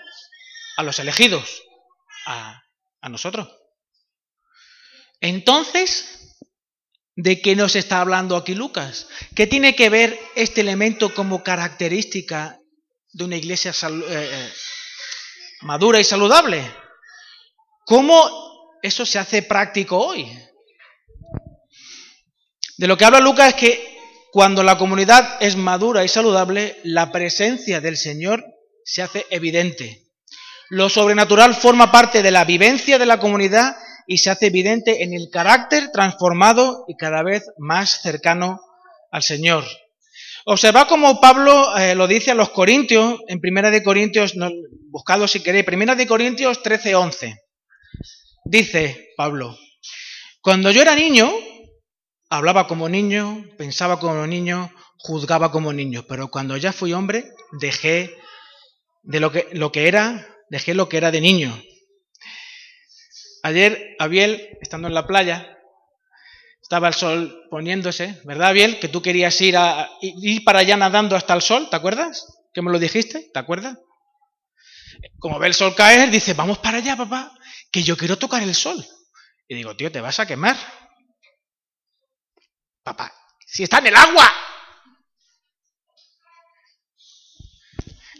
a 0.77 0.83
los 0.83 0.99
elegidos, 0.99 1.63
a 2.27 2.63
nosotros. 3.09 3.49
Entonces, 5.25 6.37
¿de 7.17 7.41
qué 7.41 7.57
nos 7.57 7.77
está 7.77 8.03
hablando 8.03 8.37
aquí 8.37 8.55
Lucas? 8.55 9.09
¿Qué 9.35 9.47
tiene 9.47 9.75
que 9.75 9.89
ver 9.89 10.21
este 10.35 10.61
elemento 10.61 11.15
como 11.15 11.43
característica 11.43 12.59
de 13.11 13.25
una 13.25 13.37
iglesia 13.37 13.71
eh, 13.71 14.03
eh, 14.11 14.53
madura 15.63 15.99
y 15.99 16.05
saludable? 16.05 16.71
¿Cómo 17.87 18.79
eso 18.83 19.07
se 19.07 19.19
hace 19.19 19.43
práctico 19.43 19.99
hoy? 19.99 20.27
De 22.77 22.87
lo 22.87 22.99
que 22.99 23.07
habla 23.07 23.21
Lucas 23.21 23.49
es 23.49 23.55
que 23.55 23.99
cuando 24.31 24.63
la 24.63 24.77
comunidad 24.77 25.39
es 25.41 25.57
madura 25.57 26.05
y 26.05 26.09
saludable, 26.09 26.81
la 26.83 27.11
presencia 27.13 27.81
del 27.81 27.97
Señor 27.97 28.45
se 28.85 29.01
hace 29.01 29.27
evidente. 29.31 30.04
Lo 30.71 30.89
sobrenatural 30.89 31.55
forma 31.55 31.93
parte 31.93 32.23
de 32.23 32.31
la 32.31 32.45
vivencia 32.45 32.99
de 32.99 33.07
la 33.07 33.19
comunidad 33.19 33.77
y 34.07 34.19
se 34.19 34.31
hace 34.31 34.47
evidente 34.47 35.03
en 35.03 35.13
el 35.13 35.29
carácter 35.31 35.91
transformado 35.93 36.85
y 36.89 36.97
cada 36.97 37.23
vez 37.23 37.45
más 37.59 38.03
cercano 38.03 38.61
al 39.11 39.23
Señor. 39.23 39.65
Observa 40.47 40.87
como 40.87 41.21
Pablo 41.21 41.77
eh, 41.79 41.95
lo 41.95 42.07
dice 42.07 42.31
a 42.31 42.35
los 42.35 42.51
Corintios, 42.51 43.21
en 43.29 43.41
Primera 43.41 43.71
de 43.71 43.83
Corintios, 43.83 44.35
buscado 44.91 45.27
si 45.27 45.43
queréis. 45.43 45.65
Primera 45.65 45.95
de 45.95 46.07
Corintios 46.07 46.63
13, 46.63 46.95
11. 46.95 47.43
Dice 48.45 49.09
Pablo, 49.17 49.57
cuando 50.43 50.71
yo 50.71 50.83
era 50.83 50.95
niño, 50.95 51.33
hablaba 52.29 52.67
como 52.67 52.91
niño, 52.91 53.47
pensaba 53.57 53.99
como 53.99 54.27
niño, 54.27 54.71
juzgaba 54.99 55.51
como 55.51 55.73
niño, 55.73 56.05
pero 56.07 56.29
cuando 56.29 56.59
ya 56.59 56.73
fui 56.73 56.93
hombre, 56.93 57.25
dejé 57.53 58.15
de 59.03 59.21
lo 59.21 59.33
que, 59.33 59.49
lo 59.53 59.73
que 59.73 59.89
era, 59.89 60.34
dejé 60.55 60.73
lo 60.73 60.89
que 60.89 60.99
era 60.99 61.11
de 61.11 61.21
niño. 61.21 61.61
Ayer, 63.43 63.97
Abiel, 63.99 64.57
estando 64.61 64.87
en 64.87 64.95
la 64.95 65.05
playa, 65.05 65.59
estaba 66.63 66.87
el 66.87 66.95
sol 66.95 67.49
poniéndose, 67.51 68.21
¿verdad, 68.23 68.51
Abiel? 68.51 68.79
Que 68.79 68.87
tú 68.87 69.03
querías 69.03 69.41
ir, 69.41 69.57
a, 69.57 69.91
ir 70.01 70.45
para 70.45 70.61
allá 70.61 70.77
nadando 70.77 71.17
hasta 71.17 71.35
el 71.35 71.43
sol, 71.43 71.69
¿te 71.69 71.75
acuerdas? 71.75 72.25
¿Que 72.53 72.63
me 72.63 72.71
lo 72.71 72.79
dijiste? 72.79 73.31
¿Te 73.35 73.39
acuerdas? 73.41 73.79
Como 75.19 75.41
ve 75.41 75.49
el 75.49 75.55
sol 75.55 75.75
caer, 75.75 76.09
dice, 76.13 76.35
vamos 76.35 76.59
para 76.59 76.79
allá, 76.79 76.97
papá, 76.97 77.37
que 77.73 77.83
yo 77.83 77.97
quiero 77.97 78.17
tocar 78.17 78.41
el 78.41 78.55
sol. 78.55 78.87
Y 79.49 79.57
digo, 79.57 79.75
tío, 79.77 79.91
te 79.91 80.01
vas 80.01 80.21
a 80.21 80.27
quemar. 80.27 80.57
Papá, 82.85 83.13
si 83.45 83.65
está 83.65 83.79
en 83.79 83.89
el 83.89 83.97
agua. 83.97 84.33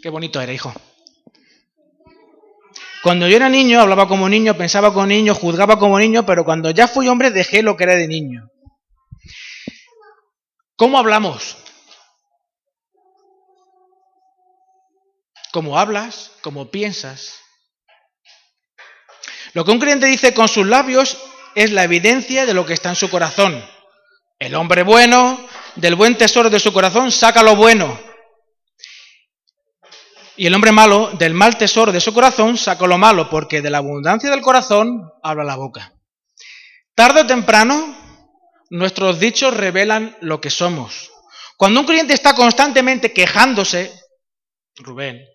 Qué 0.01 0.09
bonito 0.09 0.41
era, 0.41 0.51
hijo. 0.51 0.73
Cuando 3.05 3.27
yo 3.27 3.35
era 3.35 3.49
niño, 3.49 3.79
hablaba 3.79 4.07
como 4.07 4.27
niño, 4.27 4.57
pensaba 4.57 4.91
como 4.91 5.05
niño, 5.05 5.35
juzgaba 5.35 5.77
como 5.77 5.99
niño, 5.99 6.25
pero 6.25 6.43
cuando 6.43 6.71
ya 6.71 6.87
fui 6.87 7.07
hombre 7.07 7.29
dejé 7.29 7.61
lo 7.61 7.77
que 7.77 7.83
era 7.83 7.93
de 7.93 8.07
niño. 8.07 8.49
¿Cómo 10.75 10.97
hablamos? 10.97 11.55
¿Cómo 15.53 15.77
hablas? 15.77 16.31
¿Cómo 16.41 16.71
piensas? 16.71 17.35
Lo 19.53 19.63
que 19.63 19.69
un 19.69 19.79
creyente 19.79 20.07
dice 20.07 20.33
con 20.33 20.47
sus 20.47 20.65
labios 20.65 21.15
es 21.53 21.71
la 21.73 21.83
evidencia 21.83 22.47
de 22.47 22.55
lo 22.55 22.65
que 22.65 22.73
está 22.73 22.89
en 22.89 22.95
su 22.95 23.11
corazón. 23.11 23.63
El 24.39 24.55
hombre 24.55 24.81
bueno, 24.81 25.47
del 25.75 25.93
buen 25.93 26.17
tesoro 26.17 26.49
de 26.49 26.59
su 26.59 26.73
corazón, 26.73 27.11
saca 27.11 27.43
lo 27.43 27.55
bueno. 27.55 28.14
Y 30.37 30.47
el 30.47 30.53
hombre 30.53 30.71
malo, 30.71 31.11
del 31.17 31.33
mal 31.33 31.57
tesoro 31.57 31.91
de 31.91 32.01
su 32.01 32.13
corazón, 32.13 32.57
saca 32.57 32.85
lo 32.87 32.97
malo, 32.97 33.29
porque 33.29 33.61
de 33.61 33.69
la 33.69 33.77
abundancia 33.77 34.29
del 34.29 34.41
corazón 34.41 35.09
habla 35.23 35.45
la 35.45 35.55
boca. 35.55 35.93
Tarde 36.93 37.21
o 37.21 37.27
temprano, 37.27 37.95
nuestros 38.69 39.19
dichos 39.19 39.55
revelan 39.55 40.17
lo 40.21 40.41
que 40.41 40.49
somos. 40.49 41.11
Cuando 41.57 41.79
un 41.79 41.85
cliente 41.85 42.13
está 42.13 42.35
constantemente 42.35 43.13
quejándose, 43.13 43.93
Rubén, 44.75 45.25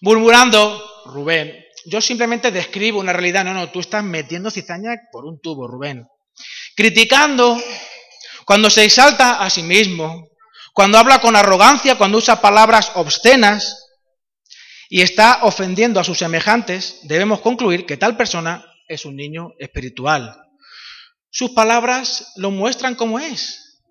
murmurando, 0.00 0.82
Rubén, 1.06 1.54
yo 1.84 2.00
simplemente 2.00 2.50
describo 2.50 3.00
una 3.00 3.12
realidad, 3.12 3.44
no, 3.44 3.52
no, 3.52 3.70
tú 3.70 3.80
estás 3.80 4.02
metiendo 4.02 4.50
cizaña 4.50 4.90
por 5.12 5.26
un 5.26 5.40
tubo, 5.40 5.68
Rubén. 5.68 6.06
Criticando, 6.74 7.60
cuando 8.46 8.70
se 8.70 8.84
exalta 8.84 9.42
a 9.42 9.50
sí 9.50 9.62
mismo, 9.62 10.28
cuando 10.72 10.96
habla 10.96 11.20
con 11.20 11.36
arrogancia, 11.36 11.98
cuando 11.98 12.18
usa 12.18 12.40
palabras 12.40 12.92
obscenas, 12.94 13.87
y 14.88 15.02
está 15.02 15.40
ofendiendo 15.42 16.00
a 16.00 16.04
sus 16.04 16.18
semejantes, 16.18 17.00
debemos 17.02 17.40
concluir 17.40 17.84
que 17.84 17.98
tal 17.98 18.16
persona 18.16 18.64
es 18.88 19.04
un 19.04 19.16
niño 19.16 19.52
espiritual. 19.58 20.34
Sus 21.30 21.50
palabras 21.50 22.32
lo 22.36 22.50
muestran 22.50 22.94
como 22.94 23.20
es. 23.20 23.82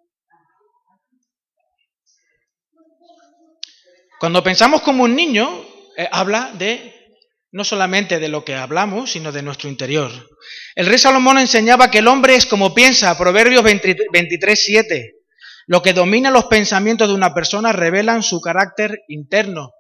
Cuando 4.19 4.41
pensamos 4.41 4.81
como 4.81 5.03
un 5.03 5.15
niño, 5.15 5.47
eh, 5.95 6.09
habla 6.11 6.51
de 6.57 6.95
no 7.51 7.63
solamente 7.63 8.19
de 8.19 8.29
lo 8.29 8.43
que 8.43 8.55
hablamos, 8.55 9.11
sino 9.11 9.31
de 9.31 9.43
nuestro 9.43 9.69
interior. 9.69 10.11
El 10.75 10.87
rey 10.87 10.97
Salomón 10.97 11.37
enseñaba 11.37 11.91
que 11.91 11.99
el 11.99 12.07
hombre 12.07 12.35
es 12.35 12.47
como 12.47 12.73
piensa, 12.73 13.15
Proverbios 13.17 13.63
23, 13.63 14.63
7. 14.65 15.13
Lo 15.67 15.81
que 15.81 15.93
domina 15.93 16.31
los 16.31 16.45
pensamientos 16.45 17.07
de 17.07 17.13
una 17.13 17.33
persona 17.33 17.71
revelan 17.71 18.23
su 18.23 18.41
carácter 18.41 19.03
interno 19.07 19.71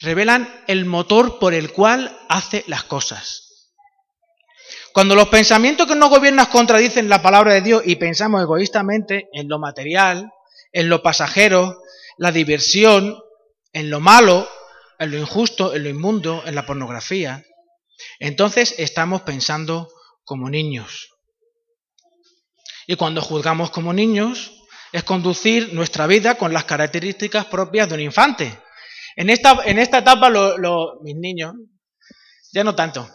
revelan 0.00 0.62
el 0.66 0.84
motor 0.86 1.38
por 1.38 1.54
el 1.54 1.72
cual 1.72 2.18
hace 2.28 2.64
las 2.66 2.84
cosas. 2.84 3.70
Cuando 4.92 5.14
los 5.14 5.28
pensamientos 5.28 5.86
que 5.86 5.94
nos 5.94 6.10
gobiernan 6.10 6.46
contradicen 6.46 7.08
la 7.08 7.22
palabra 7.22 7.54
de 7.54 7.60
Dios 7.60 7.82
y 7.84 7.96
pensamos 7.96 8.42
egoístamente 8.42 9.28
en 9.32 9.48
lo 9.48 9.58
material, 9.58 10.32
en 10.72 10.88
lo 10.88 11.02
pasajero, 11.02 11.82
la 12.18 12.32
diversión, 12.32 13.18
en 13.72 13.90
lo 13.90 14.00
malo, 14.00 14.48
en 14.98 15.12
lo 15.12 15.18
injusto, 15.18 15.74
en 15.74 15.84
lo 15.84 15.88
inmundo, 15.88 16.42
en 16.44 16.54
la 16.54 16.66
pornografía, 16.66 17.44
entonces 18.18 18.74
estamos 18.78 19.22
pensando 19.22 19.88
como 20.24 20.50
niños. 20.50 21.10
Y 22.86 22.96
cuando 22.96 23.20
juzgamos 23.20 23.70
como 23.70 23.92
niños, 23.92 24.52
es 24.92 25.04
conducir 25.04 25.72
nuestra 25.72 26.06
vida 26.06 26.36
con 26.36 26.52
las 26.52 26.64
características 26.64 27.46
propias 27.46 27.88
de 27.88 27.94
un 27.94 28.00
infante. 28.00 28.58
En 29.16 29.30
esta, 29.30 29.58
en 29.64 29.78
esta 29.78 29.98
etapa 29.98 30.30
mis 31.02 31.16
niños, 31.16 31.54
ya 32.52 32.64
no 32.64 32.74
tanto, 32.74 33.08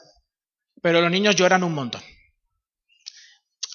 pero 0.82 1.02
los 1.02 1.12
niños 1.12 1.36
lloran 1.36 1.64
un 1.64 1.74
montón. 1.74 2.02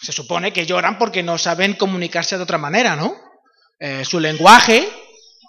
Se 0.02 0.12
supone 0.12 0.52
que 0.52 0.66
lloran 0.66 0.98
porque 0.98 1.22
no 1.22 1.38
saben 1.38 1.74
comunicarse 1.74 2.36
de 2.36 2.42
otra 2.42 2.58
manera, 2.58 2.96
¿no? 2.96 3.14
Eh, 3.78 4.04
su 4.04 4.18
lenguaje, 4.18 4.88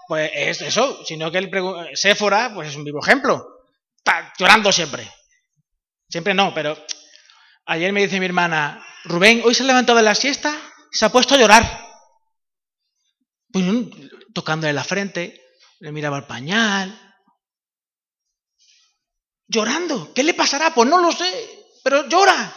pues 0.08 0.32
es 0.34 0.62
eso, 0.62 1.04
sino 1.06 1.32
que 1.32 1.38
el 1.38 1.50
Séfora, 1.94 2.52
pues 2.54 2.70
es 2.70 2.76
un 2.76 2.84
vivo 2.84 3.00
ejemplo. 3.02 3.46
Está 3.98 4.34
llorando 4.38 4.72
siempre. 4.72 5.10
Siempre 6.10 6.34
no, 6.34 6.54
pero 6.54 6.78
ayer 7.66 7.94
me 7.94 8.02
dice 8.02 8.20
mi 8.20 8.26
hermana, 8.26 8.86
Rubén, 9.06 9.42
hoy 9.46 9.54
se 9.54 9.64
ha 9.64 9.68
levantado 9.68 9.98
de 9.98 10.04
la 10.04 10.16
siesta 10.16 10.54
se 10.92 11.06
ha 11.06 11.10
puesto 11.10 11.34
a 11.36 11.38
llorar. 11.38 11.64
Pues, 13.52 13.66
tocándole 14.34 14.74
la 14.74 14.84
frente, 14.84 15.41
le 15.82 15.92
miraba 15.92 16.18
el 16.18 16.26
pañal, 16.26 16.96
llorando. 19.48 20.14
¿Qué 20.14 20.24
le 20.24 20.36
pasará? 20.36 20.74
Pues 20.74 20.88
no 20.88 21.00
lo 21.00 21.12
sé, 21.12 21.32
pero 21.84 22.08
llora. 22.08 22.56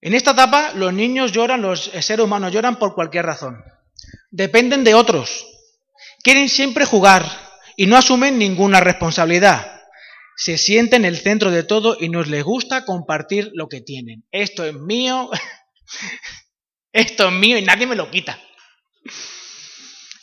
En 0.00 0.14
esta 0.14 0.30
etapa 0.30 0.72
los 0.74 0.92
niños 0.92 1.32
lloran, 1.32 1.60
los 1.60 1.84
seres 1.84 2.24
humanos 2.24 2.52
lloran 2.52 2.78
por 2.78 2.94
cualquier 2.94 3.26
razón. 3.26 3.62
Dependen 4.30 4.84
de 4.84 4.94
otros. 4.94 5.46
Quieren 6.22 6.48
siempre 6.48 6.84
jugar 6.84 7.24
y 7.76 7.86
no 7.86 7.96
asumen 7.96 8.38
ninguna 8.38 8.80
responsabilidad. 8.80 9.82
Se 10.36 10.56
sienten 10.56 11.04
el 11.04 11.18
centro 11.18 11.50
de 11.50 11.64
todo 11.64 11.96
y 11.98 12.08
nos 12.08 12.28
les 12.28 12.44
gusta 12.44 12.84
compartir 12.84 13.50
lo 13.54 13.68
que 13.68 13.80
tienen. 13.80 14.24
Esto 14.30 14.64
es 14.64 14.74
mío, 14.74 15.30
esto 16.92 17.28
es 17.28 17.34
mío 17.34 17.58
y 17.58 17.62
nadie 17.62 17.88
me 17.88 17.96
lo 17.96 18.08
quita. 18.08 18.38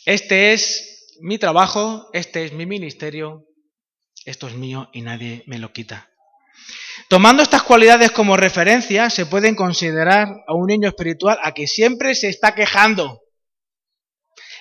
Este 0.10 0.54
es 0.54 1.18
mi 1.22 1.38
trabajo, 1.38 2.10
este 2.14 2.44
es 2.44 2.52
mi 2.52 2.66
ministerio, 2.66 3.46
esto 4.26 4.48
es 4.48 4.56
mío 4.56 4.90
y 4.92 5.04
nadie 5.04 5.44
me 5.46 5.60
lo 5.60 5.72
quita. 5.72 6.10
Tomando 7.10 7.44
estas 7.44 7.62
cualidades 7.62 8.10
como 8.10 8.36
referencia, 8.36 9.12
se 9.12 9.28
pueden 9.28 9.54
considerar 9.54 10.28
a 10.48 10.56
un 10.56 10.66
niño 10.66 10.90
espiritual 10.90 11.38
a 11.44 11.54
que 11.54 11.68
siempre 11.68 12.16
se 12.16 12.28
está 12.28 12.56
quejando. 12.56 13.22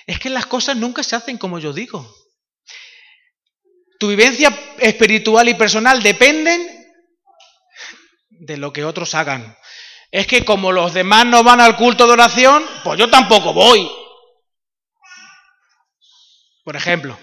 Es 0.05 0.19
que 0.19 0.29
las 0.29 0.45
cosas 0.45 0.77
nunca 0.77 1.01
se 1.01 1.15
hacen 1.15 1.39
como 1.39 1.57
yo 1.57 1.73
digo. 1.73 2.07
Tu 3.99 4.07
vivencia 4.07 4.55
espiritual 4.77 5.49
y 5.49 5.55
personal 5.55 6.03
dependen 6.03 6.61
de 8.29 8.57
lo 8.57 8.71
que 8.71 8.85
otros 8.85 9.15
hagan. 9.15 9.57
Es 10.11 10.27
que 10.27 10.45
como 10.45 10.71
los 10.71 10.93
demás 10.93 11.25
no 11.25 11.43
van 11.43 11.59
al 11.59 11.75
culto 11.75 12.05
de 12.05 12.13
oración, 12.13 12.63
pues 12.83 12.99
yo 12.99 13.09
tampoco 13.09 13.51
voy. 13.51 13.89
Por 16.63 16.75
ejemplo, 16.75 17.17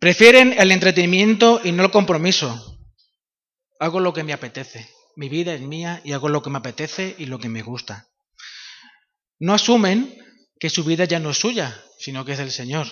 prefieren 0.00 0.54
el 0.58 0.72
entretenimiento 0.72 1.60
y 1.62 1.72
no 1.72 1.84
el 1.84 1.90
compromiso. 1.90 2.80
Hago 3.78 4.00
lo 4.00 4.12
que 4.12 4.24
me 4.24 4.32
apetece. 4.32 4.88
Mi 5.16 5.28
vida 5.28 5.54
es 5.54 5.60
mía 5.60 6.00
y 6.04 6.12
hago 6.12 6.28
lo 6.28 6.42
que 6.42 6.50
me 6.50 6.58
apetece 6.58 7.14
y 7.18 7.26
lo 7.26 7.38
que 7.38 7.48
me 7.48 7.62
gusta. 7.62 8.08
No 9.38 9.54
asumen 9.54 10.16
que 10.58 10.70
su 10.70 10.84
vida 10.84 11.04
ya 11.04 11.18
no 11.18 11.30
es 11.30 11.38
suya, 11.38 11.82
sino 11.98 12.24
que 12.24 12.32
es 12.32 12.38
del 12.38 12.52
Señor. 12.52 12.86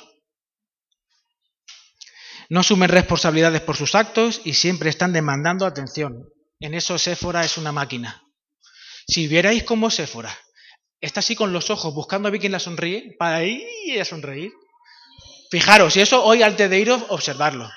No 2.48 2.60
asumen 2.60 2.90
responsabilidades 2.90 3.62
por 3.62 3.76
sus 3.76 3.94
actos 3.94 4.42
y 4.44 4.54
siempre 4.54 4.90
están 4.90 5.12
demandando 5.12 5.64
atención. 5.64 6.28
En 6.58 6.74
eso 6.74 6.98
Séfora 6.98 7.44
es 7.44 7.56
una 7.56 7.72
máquina. 7.72 8.22
Si 9.06 9.28
vierais 9.28 9.62
cómo 9.62 9.90
Séfora 9.90 10.36
está 11.00 11.20
así 11.20 11.34
con 11.34 11.52
los 11.52 11.70
ojos 11.70 11.94
buscando 11.94 12.28
a 12.28 12.30
ver 12.30 12.40
quién 12.40 12.52
la 12.52 12.60
sonríe 12.60 13.14
para 13.18 13.42
ir 13.44 14.00
a 14.00 14.04
sonreír. 14.04 14.52
Fijaros, 15.50 15.96
y 15.96 16.00
eso 16.00 16.24
hoy 16.24 16.42
antes 16.42 16.70
de 16.70 16.78
iros, 16.78 17.02
observarlo. 17.08 17.68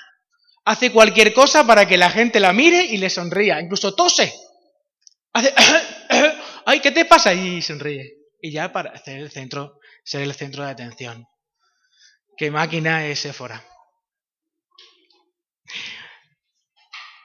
Hace 0.64 0.92
cualquier 0.92 1.34
cosa 1.34 1.66
para 1.66 1.86
que 1.86 1.98
la 1.98 2.10
gente 2.10 2.40
la 2.40 2.52
mire 2.52 2.84
y 2.84 2.96
le 2.96 3.10
sonría. 3.10 3.60
Incluso 3.60 3.94
tose. 3.94 4.32
Hace, 5.32 5.52
ay, 6.66 6.80
¿qué 6.80 6.90
te 6.90 7.04
pasa? 7.04 7.34
Y 7.34 7.60
sonríe. 7.62 8.14
y 8.40 8.52
ya 8.52 8.72
para 8.72 8.96
ser 9.02 9.18
el 9.18 9.30
centro, 9.30 9.80
ser 10.04 10.22
el 10.22 10.34
centro 10.34 10.64
de 10.64 10.70
atención. 10.70 11.26
¿Qué 12.36 12.50
máquina 12.50 13.06
es 13.06 13.24
Éfora? 13.24 13.64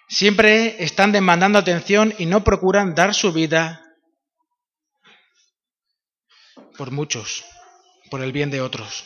Siempre 0.08 0.84
están 0.84 1.12
demandando 1.12 1.60
atención 1.60 2.14
y 2.18 2.26
no 2.26 2.44
procuran 2.44 2.96
dar 2.96 3.14
su 3.14 3.32
vida 3.32 3.89
por 6.80 6.92
muchos, 6.92 7.44
por 8.10 8.24
el 8.24 8.32
bien 8.32 8.50
de 8.52 8.62
otros. 8.62 9.04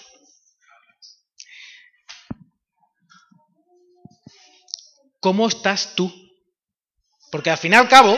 ¿Cómo 5.19 5.47
estás 5.47 5.95
tú? 5.95 6.13
Porque 7.32 7.49
al 7.49 7.57
fin 7.57 7.74
y 7.74 7.76
al 7.76 7.89
cabo, 7.89 8.15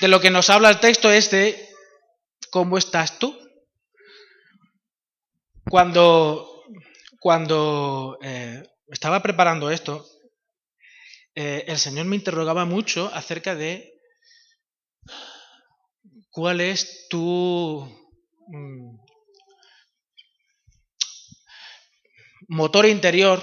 de 0.00 0.06
lo 0.06 0.20
que 0.20 0.30
nos 0.30 0.48
habla 0.48 0.70
el 0.70 0.78
texto 0.78 1.10
es 1.10 1.32
de 1.32 1.70
cómo 2.52 2.78
estás 2.78 3.18
tú. 3.18 3.36
Cuando, 5.68 6.62
cuando 7.18 8.16
eh, 8.22 8.62
estaba 8.86 9.24
preparando 9.24 9.72
esto, 9.72 10.06
eh, 11.34 11.64
el 11.66 11.80
Señor 11.80 12.06
me 12.06 12.14
interrogaba 12.14 12.64
mucho 12.64 13.10
acerca 13.12 13.56
de 13.56 13.92
cuál 16.30 16.60
es 16.60 17.08
tu 17.08 18.01
mm, 18.52 18.96
motor 22.48 22.86
interior, 22.86 23.42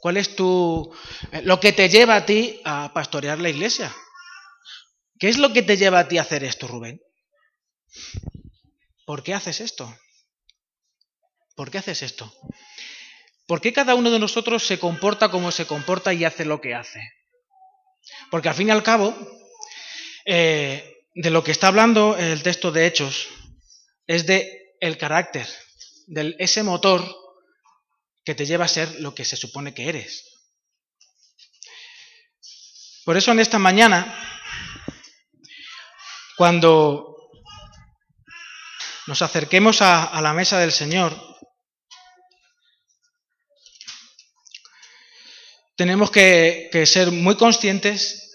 cuál 0.00 0.16
es 0.16 0.34
tu 0.34 0.92
eh, 1.32 1.42
lo 1.42 1.60
que 1.60 1.72
te 1.72 1.88
lleva 1.88 2.16
a 2.16 2.26
ti 2.26 2.60
a 2.64 2.92
pastorear 2.92 3.38
la 3.38 3.48
iglesia. 3.48 3.94
¿Qué 5.18 5.28
es 5.28 5.38
lo 5.38 5.52
que 5.52 5.62
te 5.62 5.76
lleva 5.76 6.00
a 6.00 6.08
ti 6.08 6.18
a 6.18 6.22
hacer 6.22 6.44
esto, 6.44 6.66
Rubén? 6.66 7.00
¿Por 9.04 9.22
qué 9.22 9.34
haces 9.34 9.60
esto? 9.60 9.94
¿Por 11.54 11.70
qué 11.70 11.78
haces 11.78 12.02
esto? 12.02 12.32
¿Por 13.46 13.60
qué 13.60 13.72
cada 13.72 13.94
uno 13.94 14.10
de 14.10 14.18
nosotros 14.18 14.66
se 14.66 14.78
comporta 14.78 15.30
como 15.30 15.50
se 15.50 15.66
comporta 15.66 16.14
y 16.14 16.24
hace 16.24 16.44
lo 16.44 16.60
que 16.60 16.74
hace? 16.74 17.00
Porque 18.30 18.48
al 18.48 18.54
fin 18.54 18.68
y 18.68 18.70
al 18.70 18.82
cabo, 18.82 19.14
eh, 20.24 21.04
de 21.14 21.30
lo 21.30 21.44
que 21.44 21.50
está 21.50 21.68
hablando 21.68 22.16
el 22.16 22.42
texto 22.42 22.72
de 22.72 22.86
Hechos 22.86 23.28
es 24.10 24.26
de 24.26 24.74
el 24.80 24.98
carácter, 24.98 25.46
de 26.08 26.34
ese 26.40 26.64
motor 26.64 27.00
que 28.24 28.34
te 28.34 28.44
lleva 28.44 28.64
a 28.64 28.68
ser 28.68 29.00
lo 29.00 29.14
que 29.14 29.24
se 29.24 29.36
supone 29.36 29.72
que 29.72 29.88
eres. 29.88 30.24
Por 33.04 33.16
eso 33.16 33.30
en 33.30 33.38
esta 33.38 33.60
mañana, 33.60 34.12
cuando 36.36 37.16
nos 39.06 39.22
acerquemos 39.22 39.80
a 39.80 40.20
la 40.20 40.32
mesa 40.32 40.58
del 40.58 40.72
Señor, 40.72 41.30
tenemos 45.80 46.10
que, 46.10 46.68
ser 46.84 47.10
muy 47.10 47.38
conscientes 47.38 48.29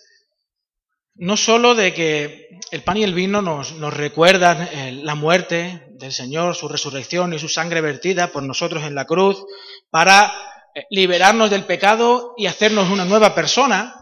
no 1.16 1.38
solo 1.38 1.76
de 1.76 1.94
que 1.94 2.60
el 2.72 2.84
pan 2.84 2.98
y 2.98 3.04
el 3.04 3.14
vino 3.14 3.42
nos, 3.42 3.72
recuerdan 3.94 4.62
eh, 4.72 4.92
la 4.92 5.16
muerte 5.16 5.88
del 5.92 6.12
Señor, 6.12 6.56
su 6.56 6.68
resurrección 6.68 7.34
y 7.34 7.40
su 7.40 7.48
sangre 7.48 7.82
vertida 7.82 8.32
por 8.32 8.44
nosotros 8.44 8.84
en 8.84 8.96
la 8.96 9.06
cruz 9.06 9.46
para 9.90 10.34
eh, 10.76 10.84
liberarnos 10.90 11.50
del 11.50 11.66
pecado 11.66 12.34
y 12.38 12.48
hacernos 12.48 12.90
una 12.90 13.06
nueva 13.06 13.34
persona, 13.34 13.96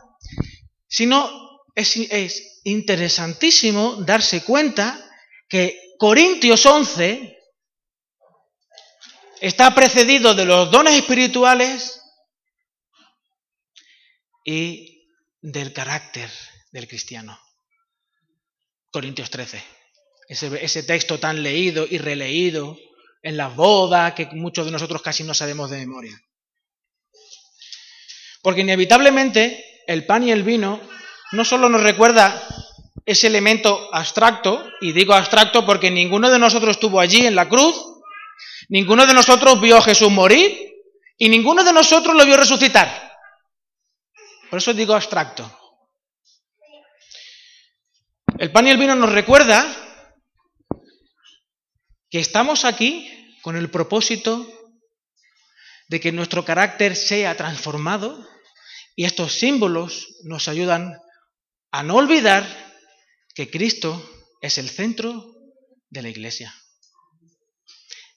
sino 0.88 1.30
es, 1.76 1.96
es 1.96 2.62
interesantísimo 2.64 3.98
darse 3.98 4.44
cuenta 4.44 5.00
que 5.48 5.80
Corintios 6.00 6.66
11 6.66 7.38
está 9.40 9.76
precedido 9.76 10.34
de 10.34 10.46
los 10.46 10.72
dones 10.72 10.96
espirituales 10.96 12.02
y 14.44 15.08
del 15.42 15.74
carácter 15.74 16.32
del 16.74 16.88
cristiano. 16.88 17.40
Corintios 18.92 19.30
13. 19.30 19.64
Ese, 20.28 20.84
texto 20.84 21.20
tan 21.20 21.44
leído 21.44 21.86
y 21.90 22.00
releído 22.00 22.78
en 23.22 23.38
las 23.38 23.56
bodas 23.56 24.14
que 24.14 24.26
muchos 24.34 24.66
de 24.66 24.72
nosotros 24.72 25.02
casi 25.02 25.24
no 25.24 25.34
sabemos 25.34 25.70
de 25.70 25.78
memoria. 25.78 26.20
Porque 28.42 28.62
inevitablemente 28.62 29.64
el 29.88 30.06
pan 30.06 30.28
y 30.28 30.32
el 30.32 30.44
vino 30.44 30.82
no 31.32 31.46
solo 31.46 31.70
nos 31.70 31.82
recuerda 31.82 32.42
ese 33.06 33.28
elemento 33.28 33.90
abstracto, 33.94 34.66
y 34.82 34.94
digo 34.94 35.14
abstracto 35.14 35.66
porque 35.66 35.92
ninguno 35.92 36.30
de 36.32 36.40
nosotros 36.40 36.72
estuvo 36.72 37.00
allí 37.00 37.26
en 37.26 37.36
la 37.36 37.50
cruz, 37.50 37.76
ninguno 38.70 39.06
de 39.06 39.14
nosotros 39.14 39.62
vio 39.62 39.78
a 39.78 39.82
Jesús 39.82 40.10
morir 40.10 40.58
y 41.18 41.30
ninguno 41.30 41.64
de 41.64 41.74
nosotros 41.74 42.16
lo 42.16 42.26
vio 42.26 42.38
resucitar. 42.38 43.12
Por 44.50 44.60
eso 44.60 44.74
digo 44.74 44.94
abstracto. 44.94 45.63
El 48.40 48.52
pan 48.52 48.68
y 48.68 48.72
el 48.72 48.78
vino 48.78 48.96
nos 48.96 49.12
recuerda 49.12 49.64
que 52.10 52.20
estamos 52.20 52.66
aquí 52.66 53.08
con 53.44 53.56
el 53.56 53.70
propósito 53.70 54.48
de 55.88 56.00
que 56.00 56.12
nuestro 56.12 56.44
carácter 56.44 56.96
sea 56.96 57.38
transformado 57.38 58.28
y 58.96 59.06
estos 59.06 59.34
símbolos 59.34 60.16
nos 60.24 60.48
ayudan 60.48 60.98
a 61.72 61.84
no 61.84 61.96
olvidar 61.96 62.44
que 63.36 63.52
Cristo 63.52 64.04
es 64.42 64.58
el 64.58 64.70
centro 64.70 65.36
de 65.90 66.02
la 66.02 66.10
iglesia. 66.10 66.54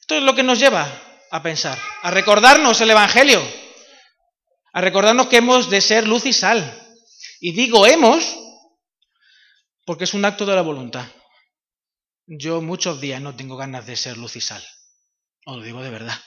Esto 0.00 0.14
es 0.16 0.22
lo 0.22 0.34
que 0.34 0.42
nos 0.42 0.58
lleva 0.58 0.86
a 1.30 1.42
pensar, 1.42 1.78
a 2.02 2.10
recordarnos 2.10 2.80
el 2.80 2.90
Evangelio, 2.90 3.42
a 4.72 4.80
recordarnos 4.80 5.26
que 5.26 5.38
hemos 5.38 5.68
de 5.68 5.82
ser 5.82 6.06
luz 6.08 6.24
y 6.24 6.32
sal. 6.32 6.82
Y 7.38 7.52
digo 7.52 7.86
hemos 7.86 8.45
porque 9.87 10.05
es 10.05 10.12
un 10.12 10.24
acto 10.24 10.45
de 10.45 10.55
la 10.55 10.62
voluntad. 10.62 11.07
Yo 12.26 12.61
muchos 12.61 13.01
días 13.01 13.22
no 13.22 13.34
tengo 13.34 13.57
ganas 13.57 13.87
de 13.87 13.97
ser 13.97 14.18
luz 14.18 14.37
y 14.37 14.43
sal. 14.43 14.62
Os 15.47 15.57
lo 15.57 15.62
digo 15.62 15.82
de 15.82 15.91
verdad. 15.91 16.18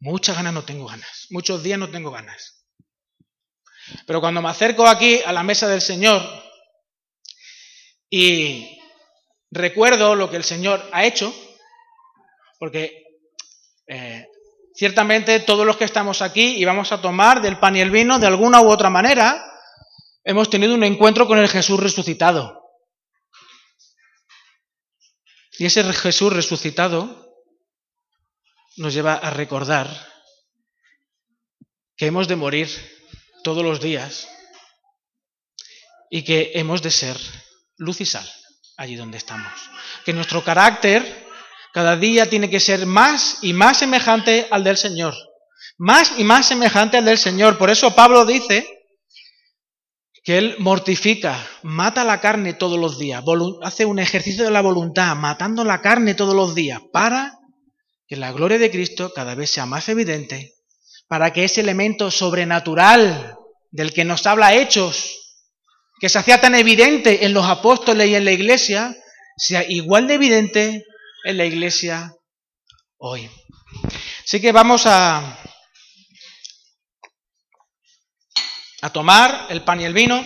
Muchas 0.00 0.36
ganas 0.36 0.52
no 0.52 0.64
tengo 0.64 0.86
ganas. 0.86 1.26
Muchos 1.30 1.62
días 1.62 1.78
no 1.78 1.88
tengo 1.88 2.10
ganas. 2.10 2.66
Pero 4.06 4.20
cuando 4.20 4.42
me 4.42 4.50
acerco 4.50 4.86
aquí 4.86 5.20
a 5.24 5.32
la 5.32 5.42
mesa 5.42 5.68
del 5.68 5.80
Señor 5.80 6.22
y 8.10 8.78
recuerdo 9.50 10.14
lo 10.14 10.28
que 10.28 10.36
el 10.36 10.44
Señor 10.44 10.86
ha 10.92 11.04
hecho, 11.06 11.34
porque 12.58 13.04
eh, 13.86 14.26
Ciertamente 14.74 15.40
todos 15.40 15.66
los 15.66 15.76
que 15.76 15.84
estamos 15.84 16.22
aquí 16.22 16.56
y 16.56 16.64
vamos 16.64 16.92
a 16.92 17.02
tomar 17.02 17.42
del 17.42 17.58
pan 17.58 17.76
y 17.76 17.80
el 17.80 17.90
vino 17.90 18.18
de 18.18 18.26
alguna 18.26 18.62
u 18.62 18.70
otra 18.70 18.88
manera, 18.88 19.44
hemos 20.24 20.48
tenido 20.48 20.74
un 20.74 20.84
encuentro 20.84 21.26
con 21.26 21.38
el 21.38 21.48
Jesús 21.48 21.78
resucitado. 21.78 22.61
Y 25.58 25.66
ese 25.66 25.84
Jesús 25.92 26.32
resucitado 26.32 27.22
nos 28.76 28.94
lleva 28.94 29.14
a 29.14 29.30
recordar 29.30 29.88
que 31.96 32.06
hemos 32.06 32.26
de 32.28 32.36
morir 32.36 32.68
todos 33.44 33.62
los 33.62 33.80
días 33.80 34.28
y 36.10 36.22
que 36.22 36.52
hemos 36.54 36.82
de 36.82 36.90
ser 36.90 37.16
luz 37.76 38.00
y 38.00 38.06
sal 38.06 38.28
allí 38.76 38.96
donde 38.96 39.18
estamos. 39.18 39.52
Que 40.04 40.12
nuestro 40.12 40.42
carácter 40.42 41.26
cada 41.72 41.96
día 41.96 42.28
tiene 42.28 42.50
que 42.50 42.60
ser 42.60 42.86
más 42.86 43.38
y 43.42 43.52
más 43.52 43.78
semejante 43.78 44.48
al 44.50 44.64
del 44.64 44.76
Señor. 44.76 45.14
Más 45.78 46.18
y 46.18 46.24
más 46.24 46.46
semejante 46.46 46.98
al 46.98 47.04
del 47.04 47.18
Señor. 47.18 47.58
Por 47.58 47.70
eso 47.70 47.94
Pablo 47.94 48.24
dice 48.24 48.81
que 50.22 50.38
él 50.38 50.56
mortifica, 50.58 51.44
mata 51.62 52.04
la 52.04 52.20
carne 52.20 52.54
todos 52.54 52.78
los 52.78 52.98
días, 52.98 53.24
hace 53.62 53.84
un 53.84 53.98
ejercicio 53.98 54.44
de 54.44 54.50
la 54.50 54.60
voluntad, 54.60 55.16
matando 55.16 55.64
la 55.64 55.80
carne 55.80 56.14
todos 56.14 56.34
los 56.34 56.54
días, 56.54 56.80
para 56.92 57.38
que 58.06 58.16
la 58.16 58.30
gloria 58.30 58.58
de 58.58 58.70
Cristo 58.70 59.12
cada 59.14 59.34
vez 59.34 59.50
sea 59.50 59.66
más 59.66 59.88
evidente, 59.88 60.54
para 61.08 61.32
que 61.32 61.44
ese 61.44 61.60
elemento 61.60 62.10
sobrenatural 62.10 63.36
del 63.70 63.92
que 63.92 64.04
nos 64.04 64.26
habla 64.26 64.54
Hechos, 64.54 65.18
que 66.00 66.08
se 66.08 66.18
hacía 66.18 66.40
tan 66.40 66.54
evidente 66.54 67.24
en 67.24 67.32
los 67.32 67.46
apóstoles 67.46 68.08
y 68.08 68.14
en 68.14 68.24
la 68.24 68.32
iglesia, 68.32 68.96
sea 69.36 69.64
igual 69.68 70.06
de 70.06 70.14
evidente 70.14 70.84
en 71.24 71.36
la 71.36 71.46
iglesia 71.46 72.12
hoy. 72.98 73.28
Así 74.24 74.40
que 74.40 74.52
vamos 74.52 74.86
a, 74.86 75.38
a 78.82 78.90
tomar 78.90 79.46
el 79.48 79.62
pan 79.62 79.80
y 79.80 79.84
el 79.84 79.94
vino. 79.94 80.22